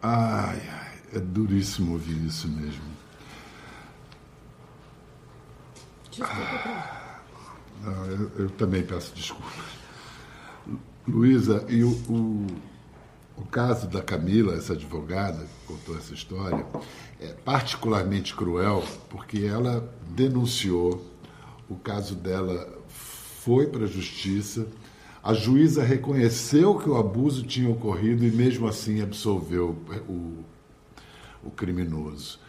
Ai, 0.00 0.62
ai, 0.70 0.98
é 1.14 1.18
duríssimo 1.18 1.94
ouvir 1.94 2.24
isso 2.26 2.48
mesmo. 2.48 2.88
Ah, 6.20 7.20
não, 7.82 8.06
eu, 8.06 8.30
eu, 8.38 8.50
também 8.50 8.82
peço 8.82 9.14
desculpas. 9.14 9.64
Luísa, 11.06 11.64
e 11.68 11.82
o, 11.82 11.90
o 12.08 12.46
o 13.38 13.46
caso 13.46 13.86
da 13.86 14.02
Camila, 14.02 14.54
essa 14.54 14.72
advogada 14.72 15.38
que 15.38 15.72
contou 15.72 15.96
essa 15.96 16.12
história, 16.12 16.66
é 17.20 17.28
particularmente 17.44 18.34
cruel 18.34 18.84
porque 19.08 19.44
ela 19.44 19.88
denunciou, 20.10 21.04
o 21.68 21.76
caso 21.76 22.16
dela 22.16 22.68
foi 22.88 23.66
para 23.66 23.84
a 23.84 23.88
justiça, 23.88 24.66
a 25.22 25.34
juíza 25.34 25.82
reconheceu 25.82 26.76
que 26.76 26.88
o 26.88 26.96
abuso 26.96 27.44
tinha 27.44 27.70
ocorrido 27.70 28.24
e 28.24 28.30
mesmo 28.30 28.66
assim 28.66 29.00
absolveu 29.00 29.76
o, 30.08 30.44
o 31.44 31.50
criminoso. 31.50 32.40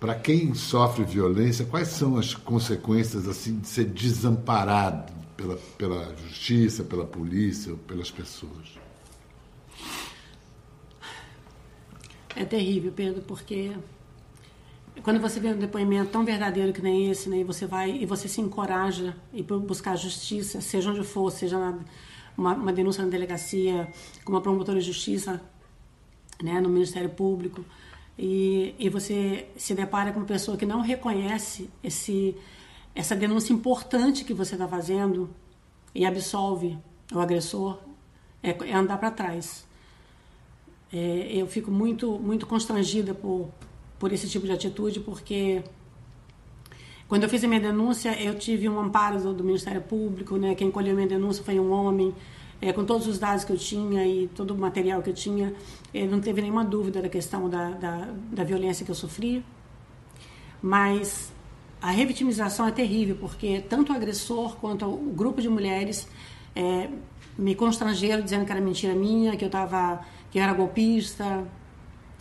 Para 0.00 0.14
quem 0.14 0.54
sofre 0.54 1.04
violência, 1.04 1.64
quais 1.64 1.88
são 1.88 2.16
as 2.16 2.34
consequências 2.34 3.28
assim 3.28 3.58
de 3.58 3.68
ser 3.68 3.84
desamparado 3.84 5.12
pela, 5.36 5.56
pela 5.78 6.14
justiça, 6.16 6.82
pela 6.82 7.04
polícia, 7.04 7.74
pelas 7.86 8.10
pessoas? 8.10 8.82
É 12.34 12.44
terrível, 12.44 12.92
Pedro, 12.92 13.22
porque 13.22 13.72
quando 15.02 15.20
você 15.20 15.40
vê 15.40 15.48
um 15.48 15.58
depoimento 15.58 16.10
tão 16.10 16.24
verdadeiro 16.24 16.72
que 16.72 16.80
nem 16.80 17.10
esse, 17.10 17.28
né, 17.28 17.38
e 17.38 17.44
você 17.44 17.66
vai 17.66 17.90
e 17.90 18.06
você 18.06 18.28
se 18.28 18.40
encoraja 18.40 19.16
e 19.32 19.42
buscar 19.42 19.96
justiça, 19.96 20.60
seja 20.60 20.90
onde 20.90 21.04
for, 21.04 21.30
seja 21.30 21.58
na, 21.58 21.78
uma, 22.36 22.54
uma, 22.54 22.72
denúncia 22.72 23.04
na 23.04 23.10
delegacia, 23.10 23.90
com 24.24 24.32
uma 24.32 24.40
promotora 24.40 24.78
de 24.78 24.86
justiça, 24.86 25.40
né, 26.42 26.60
no 26.60 26.68
Ministério 26.68 27.10
Público, 27.10 27.64
e, 28.18 28.74
e 28.78 28.88
você 28.88 29.46
se 29.56 29.74
depara 29.74 30.12
com 30.12 30.20
uma 30.20 30.26
pessoa 30.26 30.56
que 30.56 30.66
não 30.66 30.80
reconhece 30.80 31.70
esse 31.82 32.36
essa 32.94 33.16
denúncia 33.16 33.54
importante 33.54 34.22
que 34.22 34.34
você 34.34 34.54
está 34.54 34.68
fazendo 34.68 35.30
e 35.94 36.04
absolve 36.04 36.78
o 37.10 37.20
agressor, 37.20 37.78
é, 38.42 38.50
é 38.50 38.74
andar 38.74 38.98
para 38.98 39.10
trás. 39.10 39.66
É, 40.92 41.30
eu 41.32 41.46
fico 41.46 41.70
muito, 41.70 42.18
muito 42.18 42.46
constrangida 42.46 43.14
por, 43.14 43.48
por 43.98 44.12
esse 44.12 44.28
tipo 44.28 44.44
de 44.46 44.52
atitude, 44.52 45.00
porque 45.00 45.62
quando 47.08 47.22
eu 47.24 47.28
fiz 47.28 47.42
a 47.44 47.48
minha 47.48 47.60
denúncia, 47.60 48.20
eu 48.20 48.34
tive 48.38 48.68
um 48.68 48.78
amparo 48.78 49.20
do, 49.20 49.34
do 49.34 49.44
Ministério 49.44 49.80
Público, 49.80 50.36
né? 50.36 50.54
Quem 50.54 50.70
colheu 50.70 50.94
minha 50.94 51.06
denúncia 51.06 51.42
foi 51.42 51.58
um 51.58 51.70
homem, 51.70 52.14
é, 52.60 52.72
com 52.72 52.84
todos 52.84 53.06
os 53.06 53.18
dados 53.18 53.44
que 53.44 53.52
eu 53.52 53.56
tinha 53.56 54.06
e 54.06 54.28
todo 54.28 54.52
o 54.52 54.58
material 54.58 55.02
que 55.02 55.10
eu 55.10 55.14
tinha, 55.14 55.52
ele 55.92 56.08
não 56.08 56.20
teve 56.20 56.40
nenhuma 56.40 56.64
dúvida 56.64 57.02
da 57.02 57.08
questão 57.08 57.48
da, 57.48 57.70
da, 57.70 58.08
da 58.32 58.44
violência 58.44 58.84
que 58.84 58.90
eu 58.90 58.94
sofri. 58.94 59.44
Mas 60.62 61.32
a 61.80 61.90
revitimização 61.90 62.66
é 62.68 62.70
terrível, 62.70 63.16
porque 63.20 63.60
tanto 63.68 63.92
o 63.92 63.96
agressor 63.96 64.56
quanto 64.56 64.86
o 64.86 65.12
grupo 65.12 65.42
de 65.42 65.48
mulheres 65.48 66.06
é, 66.54 66.88
me 67.36 67.54
constrangeram 67.54 68.22
dizendo 68.22 68.44
que 68.44 68.52
era 68.52 68.60
mentira 68.60 68.94
minha, 68.94 69.36
que 69.36 69.44
eu 69.44 69.48
estava 69.48 70.04
que 70.32 70.38
eu 70.38 70.42
era 70.42 70.54
golpista, 70.54 71.44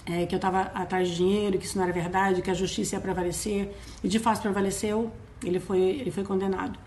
é, 0.05 0.25
que 0.25 0.35
eu 0.35 0.37
estava 0.37 0.63
atrás 0.63 1.07
de 1.07 1.15
dinheiro, 1.15 1.57
que 1.57 1.65
isso 1.65 1.77
não 1.77 1.85
era 1.85 1.93
verdade, 1.93 2.41
que 2.41 2.51
a 2.51 2.53
justiça 2.53 2.95
ia 2.95 3.01
prevalecer. 3.01 3.73
E 4.03 4.09
de 4.09 4.19
fato 4.19 4.41
prevaleceu, 4.41 5.09
ele 5.43 5.59
foi, 5.59 5.79
ele 5.79 6.11
foi 6.11 6.23
condenado. 6.23 6.77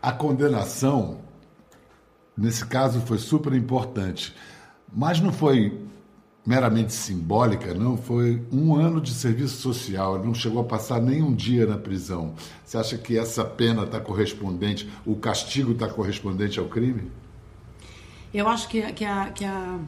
A 0.00 0.12
condenação, 0.12 1.20
nesse 2.36 2.66
caso, 2.66 3.00
foi 3.00 3.16
super 3.16 3.54
importante, 3.54 4.36
mas 4.92 5.20
não 5.20 5.32
foi 5.32 5.88
meramente 6.46 6.92
simbólica, 6.92 7.72
não. 7.72 7.96
Foi 7.96 8.46
um 8.52 8.74
ano 8.74 9.00
de 9.00 9.12
serviço 9.12 9.56
social, 9.56 10.16
ele 10.16 10.26
não 10.26 10.34
chegou 10.34 10.60
a 10.60 10.64
passar 10.64 11.00
nem 11.00 11.22
um 11.22 11.34
dia 11.34 11.64
na 11.64 11.78
prisão. 11.78 12.34
Você 12.64 12.76
acha 12.76 12.98
que 12.98 13.16
essa 13.16 13.42
pena 13.42 13.84
está 13.84 14.00
correspondente, 14.00 14.88
o 15.06 15.16
castigo 15.16 15.72
está 15.72 15.88
correspondente 15.88 16.58
ao 16.58 16.66
crime? 16.66 17.10
Eu 18.32 18.46
acho 18.46 18.68
que, 18.68 18.82
que, 18.92 19.04
a, 19.06 19.30
que 19.30 19.44
a 19.44 19.78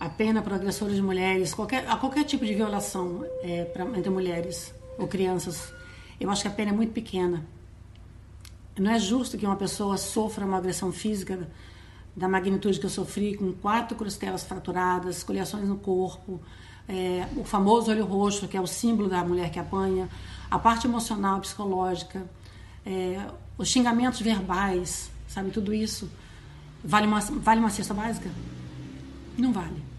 a 0.00 0.08
pena 0.08 0.40
para 0.40 0.56
agressores 0.56 0.96
de 0.96 1.02
mulheres, 1.02 1.52
qualquer, 1.52 1.86
a 1.86 1.94
qualquer 1.96 2.24
tipo 2.24 2.46
de 2.46 2.54
violação 2.54 3.22
é, 3.42 3.66
pra, 3.66 3.84
entre 3.84 4.08
mulheres, 4.08 4.74
ou 4.98 5.06
crianças. 5.06 5.72
Eu 6.18 6.30
acho 6.30 6.40
que 6.40 6.48
a 6.48 6.50
pena 6.50 6.70
é 6.70 6.74
muito 6.74 6.92
pequena. 6.92 7.44
Não 8.78 8.90
é 8.90 8.98
justo 8.98 9.36
que 9.36 9.44
uma 9.44 9.56
pessoa 9.56 9.98
sofra 9.98 10.46
uma 10.46 10.56
agressão 10.56 10.90
física 10.90 11.46
da 12.16 12.26
magnitude 12.26 12.80
que 12.80 12.86
eu 12.86 12.90
sofri, 12.90 13.36
com 13.36 13.52
quatro 13.52 13.94
costelas 13.94 14.42
fraturadas, 14.42 15.18
escoliações 15.18 15.68
no 15.68 15.76
corpo, 15.76 16.40
é, 16.88 17.28
o 17.36 17.44
famoso 17.44 17.90
olho 17.90 18.06
roxo, 18.06 18.48
que 18.48 18.56
é 18.56 18.60
o 18.60 18.66
símbolo 18.66 19.08
da 19.08 19.22
mulher 19.22 19.50
que 19.50 19.58
apanha, 19.58 20.08
a 20.50 20.58
parte 20.58 20.86
emocional, 20.86 21.40
psicológica, 21.40 22.24
é, 22.86 23.26
os 23.58 23.68
xingamentos 23.68 24.20
verbais, 24.20 25.10
sabe, 25.28 25.50
tudo 25.50 25.74
isso. 25.74 26.10
Vale 26.82 27.06
uma, 27.06 27.20
vale 27.20 27.60
uma 27.60 27.70
cesta 27.70 27.92
básica? 27.92 28.30
Não 29.36 29.52
vale. 29.52 29.89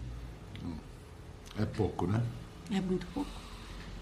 É 1.58 1.64
pouco, 1.64 2.06
né? 2.06 2.22
É 2.70 2.80
muito 2.80 3.06
pouco. 3.08 3.30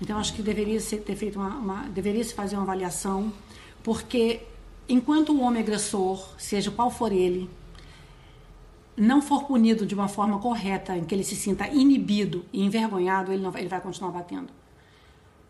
Então, 0.00 0.18
acho 0.18 0.32
que 0.32 0.42
deveria 0.42 0.80
ser 0.80 0.98
ter 0.98 1.16
feito 1.16 1.38
uma, 1.38 1.56
uma, 1.56 1.82
deveria 1.88 2.24
se 2.24 2.32
fazer 2.32 2.56
uma 2.56 2.62
avaliação, 2.62 3.32
porque 3.82 4.42
enquanto 4.88 5.32
o 5.32 5.40
homem 5.40 5.62
agressor, 5.62 6.34
seja 6.38 6.70
qual 6.70 6.90
for 6.90 7.12
ele, 7.12 7.50
não 8.96 9.22
for 9.22 9.44
punido 9.44 9.86
de 9.86 9.94
uma 9.94 10.08
forma 10.08 10.38
correta, 10.38 10.96
em 10.96 11.04
que 11.04 11.14
ele 11.14 11.24
se 11.24 11.36
sinta 11.36 11.68
inibido 11.68 12.44
e 12.52 12.62
envergonhado, 12.64 13.32
ele, 13.32 13.42
não, 13.42 13.56
ele 13.56 13.68
vai 13.68 13.80
continuar 13.80 14.12
batendo. 14.12 14.52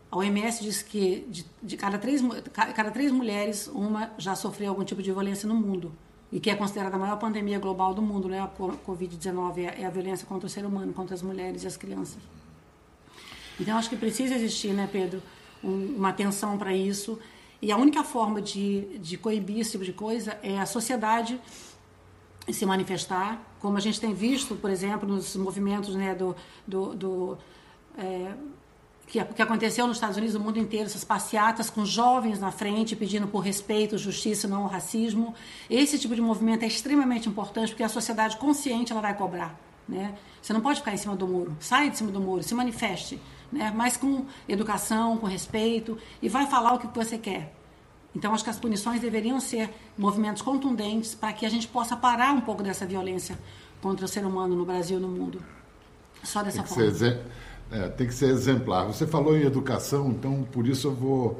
A 0.09 0.17
OMS 0.17 0.61
diz 0.61 0.81
que 0.81 1.25
de, 1.29 1.45
de 1.63 1.77
cada, 1.77 1.97
três, 1.97 2.21
cada 2.51 2.91
três 2.91 3.11
mulheres, 3.11 3.67
uma 3.67 4.11
já 4.17 4.35
sofreu 4.35 4.69
algum 4.69 4.83
tipo 4.83 5.01
de 5.01 5.11
violência 5.11 5.47
no 5.47 5.55
mundo. 5.55 5.93
E 6.31 6.39
que 6.39 6.49
é 6.49 6.55
considerada 6.55 6.95
a 6.95 6.99
maior 6.99 7.17
pandemia 7.17 7.59
global 7.59 7.93
do 7.93 8.01
mundo, 8.01 8.29
né? 8.29 8.39
A 8.39 8.47
Covid-19 8.47 9.57
é, 9.57 9.81
é 9.81 9.85
a 9.85 9.89
violência 9.89 10.25
contra 10.25 10.47
o 10.47 10.49
ser 10.49 10.65
humano, 10.65 10.93
contra 10.93 11.13
as 11.13 11.21
mulheres 11.21 11.63
e 11.63 11.67
as 11.67 11.75
crianças. 11.75 12.17
Então, 13.59 13.77
acho 13.77 13.89
que 13.89 13.97
precisa 13.97 14.33
existir, 14.35 14.73
né, 14.73 14.89
Pedro, 14.91 15.21
um, 15.63 15.95
uma 15.97 16.09
atenção 16.09 16.57
para 16.57 16.73
isso. 16.73 17.19
E 17.61 17.71
a 17.71 17.77
única 17.77 18.03
forma 18.03 18.41
de, 18.41 18.97
de 18.99 19.17
coibir 19.17 19.59
esse 19.59 19.71
tipo 19.71 19.83
de 19.83 19.93
coisa 19.93 20.39
é 20.41 20.57
a 20.57 20.65
sociedade 20.65 21.39
se 22.49 22.65
manifestar, 22.65 23.41
como 23.59 23.77
a 23.77 23.79
gente 23.79 24.01
tem 24.01 24.13
visto, 24.13 24.55
por 24.55 24.69
exemplo, 24.69 25.07
nos 25.07 25.35
movimentos 25.35 25.95
né, 25.95 26.15
do, 26.15 26.35
do, 26.65 26.95
do 26.95 27.37
é, 27.97 28.33
que, 29.11 29.23
que 29.23 29.41
aconteceu 29.41 29.85
nos 29.85 29.97
Estados 29.97 30.17
Unidos, 30.17 30.35
no 30.35 30.39
mundo 30.39 30.57
inteiro, 30.57 30.85
essas 30.85 31.03
passeatas 31.03 31.69
com 31.69 31.85
jovens 31.85 32.39
na 32.39 32.51
frente 32.51 32.95
pedindo 32.95 33.27
por 33.27 33.39
respeito, 33.39 33.97
justiça, 33.97 34.47
não 34.47 34.63
o 34.63 34.67
racismo. 34.67 35.35
Esse 35.69 35.99
tipo 35.99 36.15
de 36.15 36.21
movimento 36.21 36.63
é 36.63 36.67
extremamente 36.67 37.27
importante 37.27 37.69
porque 37.69 37.83
a 37.83 37.89
sociedade 37.89 38.37
consciente 38.37 38.91
ela 38.91 39.01
vai 39.01 39.13
cobrar. 39.13 39.59
Né? 39.87 40.15
Você 40.41 40.53
não 40.53 40.61
pode 40.61 40.79
ficar 40.79 40.93
em 40.93 40.97
cima 40.97 41.15
do 41.15 41.27
muro. 41.27 41.55
Sai 41.59 41.89
de 41.89 41.97
cima 41.97 42.11
do 42.11 42.21
muro, 42.21 42.41
se 42.41 42.55
manifeste 42.55 43.19
né? 43.51 43.71
mas 43.75 43.97
com 43.97 44.25
educação, 44.47 45.17
com 45.17 45.27
respeito, 45.27 45.97
e 46.21 46.29
vai 46.29 46.47
falar 46.47 46.73
o 46.73 46.79
que 46.79 46.87
você 46.87 47.17
quer. 47.17 47.53
Então, 48.15 48.33
acho 48.33 48.43
que 48.43 48.49
as 48.49 48.59
punições 48.59 48.99
deveriam 48.99 49.39
ser 49.39 49.69
movimentos 49.97 50.41
contundentes 50.41 51.15
para 51.15 51.31
que 51.33 51.45
a 51.45 51.49
gente 51.49 51.67
possa 51.67 51.95
parar 51.95 52.33
um 52.33 52.41
pouco 52.41 52.61
dessa 52.61 52.85
violência 52.85 53.37
contra 53.81 54.05
o 54.05 54.07
ser 54.07 54.25
humano 54.25 54.55
no 54.55 54.65
Brasil 54.65 54.97
e 54.97 55.01
no 55.01 55.07
mundo. 55.07 55.41
Só 56.23 56.43
dessa 56.43 56.63
forma. 56.63 56.93
Ser, 56.93 57.25
é, 57.71 57.87
tem 57.87 58.07
que 58.07 58.13
ser 58.13 58.29
exemplar. 58.29 58.85
Você 58.85 59.07
falou 59.07 59.37
em 59.37 59.43
educação, 59.43 60.09
então 60.09 60.43
por 60.51 60.67
isso 60.67 60.87
eu 60.87 60.95
vou. 60.95 61.39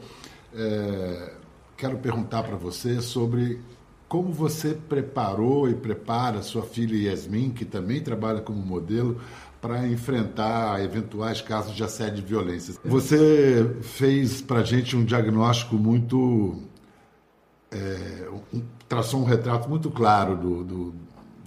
É, 0.54 1.34
quero 1.76 1.98
perguntar 1.98 2.44
para 2.44 2.56
você 2.56 3.02
sobre 3.02 3.60
como 4.08 4.32
você 4.32 4.74
preparou 4.74 5.70
e 5.70 5.74
prepara 5.74 6.41
sua 6.41 6.63
filha 6.63 7.10
Yasmin, 7.10 7.52
que 7.52 7.65
também 7.65 8.02
trabalha 8.02 8.41
como 8.41 8.60
modelo, 8.60 9.22
para 9.62 9.88
enfrentar 9.88 10.84
eventuais 10.84 11.39
casos 11.41 11.76
de 11.76 11.84
assédio 11.84 12.24
e 12.24 12.26
violência. 12.26 12.76
Você 12.84 13.74
fez 13.82 14.41
para 14.41 14.60
a 14.60 14.63
gente 14.63 14.98
um 14.98 15.06
diagnóstico 15.06 15.76
muito. 15.76 16.62
É, 17.72 18.28
um, 18.54 18.62
traçou 18.89 19.22
um 19.22 19.24
retrato 19.24 19.70
muito 19.70 19.89
claro 19.89 20.36
do, 20.36 20.63
do, 20.63 20.96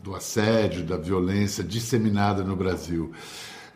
do 0.03 0.14
assédio, 0.14 0.85
da 0.85 0.97
violência 0.97 1.62
disseminada 1.62 2.42
no 2.42 2.57
Brasil. 2.57 3.12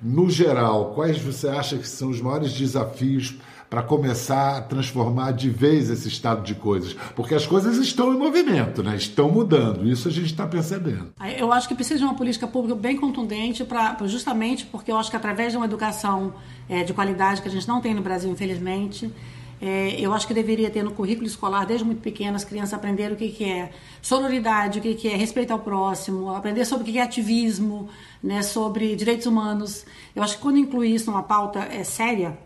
No 0.03 0.31
geral, 0.31 0.93
quais 0.95 1.19
você 1.19 1.49
acha 1.49 1.77
que 1.77 1.89
são 1.89 2.11
os 2.11 2.21
maiores 2.21 2.53
desafios 2.53 3.37
para 3.69 3.83
começar 3.83 4.57
a 4.57 4.63
transformar 4.63 5.33
de 5.33 5.51
vez 5.51 5.91
esse 5.91 6.09
estado 6.09 6.43
de 6.43 6.55
coisas. 6.55 6.95
Porque 7.15 7.35
as 7.35 7.47
coisas 7.47 7.77
estão 7.77 8.15
em 8.15 8.19
movimento, 8.19 8.83
né? 8.83 8.97
estão 8.97 9.31
mudando, 9.31 9.87
isso 9.87 10.09
a 10.09 10.11
gente 10.11 10.27
está 10.27 10.47
percebendo. 10.47 11.13
Eu 11.37 11.53
acho 11.53 11.69
que 11.69 11.75
precisa 11.75 11.99
de 11.99 12.05
uma 12.05 12.15
política 12.15 12.47
pública 12.47 12.75
bem 12.75 12.97
contundente, 12.97 13.65
pra, 13.65 13.97
justamente 14.07 14.65
porque 14.67 14.91
eu 14.91 14.97
acho 14.97 15.11
que 15.11 15.17
através 15.17 15.53
de 15.53 15.59
uma 15.59 15.67
educação 15.67 16.33
é, 16.69 16.83
de 16.83 16.95
qualidade 16.95 17.43
que 17.43 17.49
a 17.49 17.51
gente 17.51 17.69
não 17.69 17.81
tem 17.81 17.95
no 17.95 18.01
Brasil, 18.01 18.31
infelizmente, 18.31 19.13
é, 19.61 20.01
eu 20.01 20.13
acho 20.13 20.27
que 20.27 20.33
deveria 20.33 20.71
ter 20.71 20.83
no 20.83 20.93
currículo 20.93 21.27
escolar, 21.27 21.67
desde 21.67 21.85
muito 21.85 22.01
pequeno, 22.01 22.37
as 22.37 22.45
crianças 22.45 22.75
aprenderem 22.75 23.15
o 23.15 23.17
que, 23.17 23.29
que 23.31 23.45
é 23.45 23.71
sororidade, 24.01 24.79
o 24.79 24.83
que, 24.83 24.95
que 24.95 25.09
é 25.09 25.17
respeito 25.17 25.53
ao 25.53 25.59
próximo, 25.59 26.31
aprender 26.31 26.65
sobre 26.65 26.89
o 26.89 26.93
que 26.93 26.99
é 26.99 27.03
ativismo, 27.03 27.89
né, 28.23 28.43
sobre 28.43 28.95
direitos 28.95 29.27
humanos. 29.27 29.85
Eu 30.15 30.23
acho 30.23 30.37
que 30.37 30.43
quando 30.43 30.59
incluir 30.59 30.95
isso 30.95 31.11
numa 31.11 31.25
pauta 31.25 31.61
é, 31.61 31.83
séria, 31.83 32.39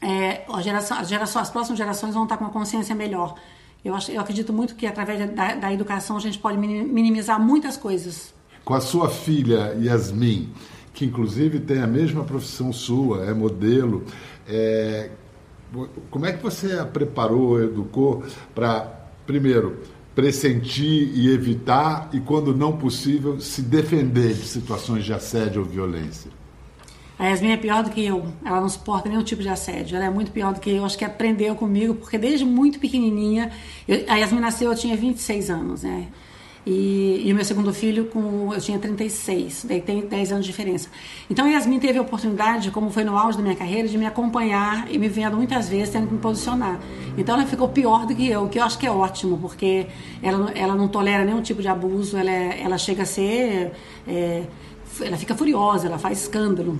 é, 0.00 0.42
a 0.52 0.60
geração, 0.60 0.98
a 0.98 1.04
geração, 1.04 1.40
as 1.40 1.50
próximas 1.50 1.78
gerações 1.78 2.14
vão 2.14 2.24
estar 2.24 2.36
com 2.36 2.44
uma 2.44 2.52
consciência 2.52 2.94
melhor. 2.94 3.36
Eu, 3.84 3.94
acho, 3.94 4.10
eu 4.10 4.20
acredito 4.20 4.52
muito 4.52 4.74
que 4.74 4.86
através 4.86 5.30
da, 5.30 5.54
da 5.54 5.72
educação 5.72 6.16
a 6.16 6.20
gente 6.20 6.38
pode 6.38 6.58
minimizar 6.58 7.40
muitas 7.40 7.76
coisas. 7.76 8.34
Com 8.64 8.74
a 8.74 8.80
sua 8.80 9.08
filha 9.08 9.76
Yasmin, 9.80 10.52
que 10.92 11.04
inclusive 11.04 11.60
tem 11.60 11.80
a 11.80 11.86
mesma 11.86 12.24
profissão 12.24 12.72
sua, 12.72 13.24
é 13.26 13.34
modelo, 13.34 14.04
é, 14.46 15.10
como 16.10 16.26
é 16.26 16.32
que 16.32 16.42
você 16.42 16.78
a 16.78 16.84
preparou, 16.84 17.62
educou 17.62 18.22
para, 18.54 19.08
primeiro, 19.26 19.80
pressentir 20.14 21.10
e 21.14 21.32
evitar 21.32 22.10
e, 22.12 22.20
quando 22.20 22.54
não 22.54 22.76
possível, 22.76 23.40
se 23.40 23.62
defender 23.62 24.34
de 24.34 24.46
situações 24.46 25.04
de 25.04 25.12
assédio 25.12 25.62
ou 25.62 25.66
violência? 25.66 26.30
A 27.18 27.28
Yasmin 27.28 27.52
é 27.52 27.56
pior 27.56 27.84
do 27.84 27.90
que 27.90 28.04
eu. 28.04 28.26
Ela 28.44 28.60
não 28.60 28.68
suporta 28.68 29.08
nenhum 29.08 29.22
tipo 29.22 29.42
de 29.42 29.48
assédio. 29.48 29.96
Ela 29.96 30.06
é 30.06 30.10
muito 30.10 30.32
pior 30.32 30.52
do 30.52 30.60
que 30.60 30.70
eu. 30.70 30.84
Acho 30.84 30.98
que 30.98 31.04
aprendeu 31.04 31.54
comigo, 31.54 31.94
porque 31.94 32.18
desde 32.18 32.44
muito 32.44 32.80
pequenininha. 32.80 33.52
Eu, 33.86 34.04
a 34.08 34.16
Yasmin 34.16 34.40
nasceu, 34.40 34.70
eu 34.70 34.76
tinha 34.76 34.96
26 34.96 35.50
anos, 35.50 35.82
né? 35.84 36.08
E, 36.64 37.22
e, 37.24 37.32
o 37.32 37.34
meu 37.34 37.44
segundo 37.44 37.74
filho, 37.74 38.04
com, 38.04 38.54
eu 38.54 38.60
tinha 38.60 38.78
36, 38.78 39.66
daí 39.68 39.80
tem 39.80 40.00
10 40.02 40.32
anos 40.32 40.46
de 40.46 40.52
diferença. 40.52 40.88
Então 41.28 41.48
Yasmin 41.48 41.80
teve 41.80 41.98
a 41.98 42.02
oportunidade, 42.02 42.70
como 42.70 42.88
foi 42.90 43.02
no 43.02 43.16
auge 43.16 43.36
da 43.36 43.42
minha 43.42 43.56
carreira, 43.56 43.88
de 43.88 43.98
me 43.98 44.06
acompanhar 44.06 44.86
e 44.88 44.96
me 44.96 45.08
vendo 45.08 45.36
muitas 45.36 45.68
vezes 45.68 45.90
tendo 45.90 46.06
que 46.06 46.14
me 46.14 46.20
posicionar. 46.20 46.78
Então 47.18 47.34
ela 47.34 47.46
ficou 47.46 47.68
pior 47.68 48.06
do 48.06 48.14
que 48.14 48.28
eu, 48.28 48.44
o 48.44 48.48
que 48.48 48.60
eu 48.60 48.64
acho 48.64 48.78
que 48.78 48.86
é 48.86 48.90
ótimo, 48.90 49.38
porque 49.38 49.88
ela, 50.22 50.52
ela 50.52 50.74
não 50.76 50.86
tolera 50.86 51.24
nenhum 51.24 51.42
tipo 51.42 51.60
de 51.60 51.68
abuso, 51.68 52.16
ela, 52.16 52.30
ela 52.30 52.78
chega 52.78 53.02
a 53.02 53.06
ser. 53.06 53.72
É, 54.06 54.44
ela 55.00 55.16
fica 55.16 55.34
furiosa, 55.34 55.88
ela 55.88 55.98
faz 55.98 56.22
escândalo 56.22 56.78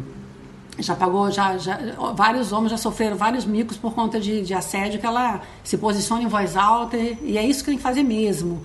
já 0.78 0.96
pagou, 0.96 1.30
já, 1.30 1.58
já, 1.58 1.78
vários 2.14 2.52
homens 2.52 2.70
já 2.70 2.78
sofreram 2.78 3.16
vários 3.16 3.44
micos 3.44 3.76
por 3.76 3.94
conta 3.94 4.18
de, 4.18 4.42
de 4.42 4.54
assédio, 4.54 4.98
que 4.98 5.06
ela 5.06 5.42
se 5.62 5.76
posiciona 5.76 6.22
em 6.22 6.26
voz 6.26 6.56
alta 6.56 6.96
e, 6.96 7.36
é 7.36 7.44
isso 7.44 7.60
que 7.60 7.66
tem 7.66 7.76
que 7.76 7.82
fazer 7.82 8.02
mesmo. 8.02 8.62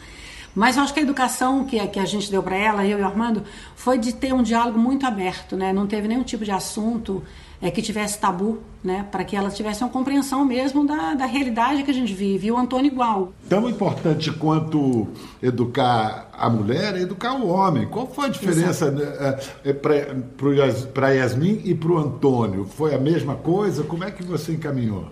Mas 0.58 0.76
eu 0.76 0.82
acho 0.82 0.92
que 0.92 1.00
a 1.00 1.04
educação 1.04 1.64
que, 1.66 1.88
que 1.90 2.00
a 2.00 2.06
gente 2.06 2.32
deu 2.32 2.42
para 2.42 2.56
ela, 2.56 2.84
eu 2.84 2.98
e 2.98 3.02
o 3.04 3.06
Armando, 3.06 3.44
foi 3.76 4.00
de 4.00 4.12
ter 4.12 4.34
um 4.34 4.42
diálogo 4.42 4.80
muito 4.80 5.06
aberto, 5.06 5.56
né? 5.56 5.72
Não 5.72 5.86
teve 5.86 6.08
nenhum 6.08 6.24
tipo 6.24 6.44
de 6.44 6.50
assunto 6.50 7.22
é, 7.62 7.70
que 7.70 7.80
tivesse 7.80 8.18
tabu, 8.18 8.58
né? 8.84 9.06
Para 9.12 9.24
que 9.24 9.36
ela 9.36 9.52
tivesse 9.52 9.84
uma 9.84 9.90
compreensão 9.92 10.44
mesmo 10.44 10.84
da, 10.84 11.14
da 11.14 11.28
realidade 11.28 11.84
que 11.84 11.92
a 11.92 11.94
gente 11.94 12.12
vive. 12.12 12.48
E 12.48 12.52
o 12.52 12.58
Antônio 12.58 12.92
igual. 12.92 13.34
Tão 13.48 13.70
importante 13.70 14.32
quanto 14.32 15.08
educar 15.44 16.28
a 16.34 16.50
mulher 16.50 16.96
é 16.96 17.02
educar 17.02 17.36
o 17.36 17.48
homem. 17.50 17.86
Qual 17.86 18.08
foi 18.08 18.26
a 18.26 18.30
diferença 18.30 18.90
né, 18.90 19.38
é, 19.64 19.70
é, 19.70 19.74
para 19.74 21.10
Yasmin 21.10 21.62
e 21.66 21.76
para 21.76 21.92
o 21.92 22.00
Antônio? 22.00 22.66
Foi 22.66 22.96
a 22.96 23.00
mesma 23.00 23.36
coisa? 23.36 23.84
Como 23.84 24.04
é 24.04 24.10
que 24.10 24.24
você 24.24 24.54
encaminhou? 24.54 25.06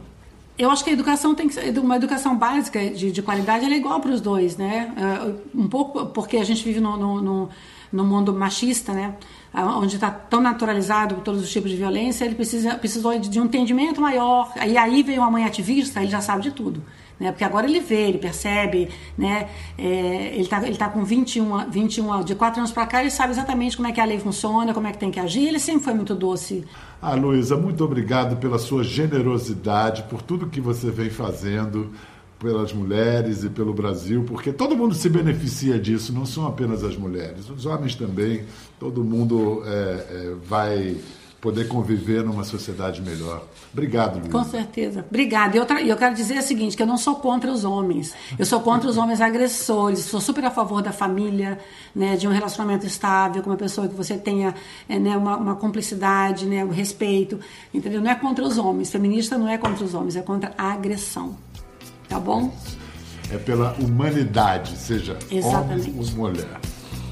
Eu 0.57 0.71
acho 0.71 0.83
que 0.83 0.89
a 0.89 0.93
educação 0.93 1.35
tem 1.35 1.47
que 1.47 1.53
ser 1.53 1.77
uma 1.79 1.97
educação 1.97 2.37
básica 2.37 2.89
de, 2.89 3.11
de 3.11 3.21
qualidade, 3.21 3.65
é 3.65 3.77
igual 3.77 3.99
para 3.99 4.11
os 4.11 4.21
dois, 4.21 4.55
né? 4.55 4.93
É, 4.95 5.33
um 5.53 5.67
pouco 5.67 6.05
porque 6.07 6.37
a 6.37 6.43
gente 6.45 6.63
vive 6.63 6.79
no, 6.79 6.95
no, 6.95 7.21
no, 7.21 7.49
no 7.91 8.05
mundo 8.05 8.33
machista, 8.33 8.93
né? 8.93 9.15
onde 9.63 9.95
está 9.95 10.11
tão 10.11 10.41
naturalizado 10.41 11.15
todos 11.23 11.41
os 11.41 11.49
tipos 11.49 11.71
de 11.71 11.77
violência, 11.77 12.25
ele 12.25 12.35
precisa, 12.35 12.75
precisou 12.75 13.17
de 13.17 13.39
um 13.39 13.45
entendimento 13.45 14.01
maior. 14.01 14.51
E 14.67 14.77
aí 14.77 15.01
veio 15.01 15.21
uma 15.21 15.31
mãe 15.31 15.45
ativista, 15.45 16.01
ele 16.01 16.11
já 16.11 16.19
sabe 16.19 16.43
de 16.43 16.51
tudo. 16.51 16.83
Né? 17.19 17.31
Porque 17.31 17.43
agora 17.43 17.67
ele 17.67 17.79
vê, 17.79 18.09
ele 18.09 18.17
percebe, 18.17 18.89
né? 19.17 19.49
É, 19.77 20.31
ele 20.33 20.41
está 20.41 20.65
ele 20.65 20.75
tá 20.75 20.89
com 20.89 21.03
21, 21.03 21.69
21, 21.69 22.23
de 22.23 22.35
4 22.35 22.59
anos 22.59 22.71
para 22.71 22.85
cá, 22.85 23.01
ele 23.01 23.11
sabe 23.11 23.31
exatamente 23.31 23.77
como 23.77 23.87
é 23.87 23.91
que 23.91 24.01
a 24.01 24.05
lei 24.05 24.19
funciona, 24.19 24.73
como 24.73 24.87
é 24.87 24.91
que 24.91 24.97
tem 24.97 25.11
que 25.11 25.19
agir, 25.19 25.47
ele 25.47 25.59
sempre 25.59 25.83
foi 25.83 25.93
muito 25.93 26.13
doce. 26.13 26.65
Ah, 27.01 27.15
Luísa, 27.15 27.55
muito 27.55 27.83
obrigado 27.83 28.37
pela 28.37 28.57
sua 28.57 28.83
generosidade, 28.83 30.03
por 30.03 30.21
tudo 30.21 30.47
que 30.47 30.59
você 30.59 30.91
vem 30.91 31.09
fazendo 31.09 31.91
pelas 32.39 32.73
mulheres 32.73 33.43
e 33.43 33.49
pelo 33.49 33.73
Brasil, 33.73 34.23
porque 34.27 34.51
todo 34.51 34.75
mundo 34.75 34.93
se 34.93 35.09
beneficia 35.09 35.79
disso, 35.79 36.13
não 36.13 36.25
são 36.25 36.45
apenas 36.45 36.83
as 36.83 36.97
mulheres, 36.97 37.49
os 37.49 37.65
homens 37.65 37.95
também, 37.95 38.43
todo 38.79 39.03
mundo 39.03 39.63
é, 39.65 39.69
é, 39.69 40.35
vai 40.45 40.97
poder 41.45 41.67
conviver 41.67 42.23
numa 42.23 42.43
sociedade 42.43 43.03
melhor. 43.03 43.43
Obrigado, 43.71 44.17
Luiz. 44.17 44.31
Com 44.31 44.43
certeza. 44.43 45.05
Obrigada. 45.07 45.55
E 45.55 45.59
eu, 45.59 45.65
eu 45.85 45.95
quero 45.95 46.15
dizer 46.15 46.39
o 46.39 46.41
seguinte, 46.41 46.75
que 46.75 46.81
eu 46.81 46.87
não 46.87 46.97
sou 46.97 47.17
contra 47.17 47.51
os 47.51 47.63
homens. 47.63 48.15
Eu 48.39 48.47
sou 48.47 48.61
contra 48.61 48.89
os 48.89 48.97
homens 48.97 49.21
agressores. 49.21 49.99
Sou 49.99 50.19
super 50.19 50.43
a 50.43 50.49
favor 50.49 50.81
da 50.81 50.91
família, 50.91 51.59
né, 51.95 52.15
de 52.15 52.27
um 52.27 52.31
relacionamento 52.31 52.87
estável, 52.87 53.43
com 53.43 53.51
uma 53.51 53.57
pessoa 53.57 53.87
que 53.87 53.93
você 53.93 54.17
tenha 54.17 54.55
é, 54.89 54.97
né, 54.97 55.15
uma, 55.15 55.37
uma 55.37 55.55
cumplicidade, 55.55 56.47
né, 56.47 56.65
um 56.65 56.71
respeito. 56.71 57.39
Entendeu? 57.71 58.01
Não 58.01 58.09
é 58.09 58.15
contra 58.15 58.43
os 58.43 58.57
homens. 58.57 58.89
Feminista 58.89 59.37
não 59.37 59.47
é 59.47 59.55
contra 59.55 59.85
os 59.85 59.93
homens, 59.93 60.15
é 60.15 60.23
contra 60.23 60.51
a 60.57 60.73
agressão. 60.73 61.37
Tá 62.09 62.19
bom? 62.19 62.51
É 63.31 63.37
pela 63.37 63.75
humanidade, 63.79 64.75
seja 64.75 65.15
Exatamente. 65.29 65.91
homem 65.91 66.09
ou 66.09 66.17
mulher. 66.17 66.59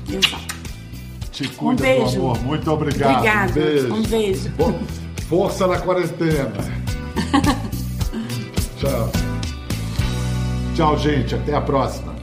Exato. 0.10 0.53
Te 1.34 1.48
cuida, 1.50 1.74
Um 1.84 1.86
beijo. 1.86 2.19
meu 2.19 2.32
amor. 2.32 2.39
Muito 2.43 2.72
obrigado. 2.72 3.17
Obrigada. 3.17 3.52
Um 3.52 3.54
beijo. 3.54 3.93
Um 3.96 4.04
beijo. 4.04 4.52
Força 5.28 5.67
na 5.67 5.80
quarentena. 5.80 6.52
Tchau. 8.78 9.12
Tchau, 10.76 10.98
gente. 11.00 11.34
Até 11.36 11.56
a 11.56 11.62
próxima. 11.62 12.13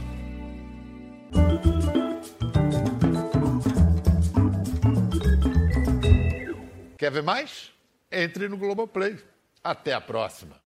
Quer 6.98 7.10
ver 7.10 7.22
mais? 7.22 7.72
Entre 8.12 8.48
no 8.48 8.56
Globoplay. 8.58 9.18
Até 9.62 9.92
a 9.92 10.00
próxima. 10.00 10.60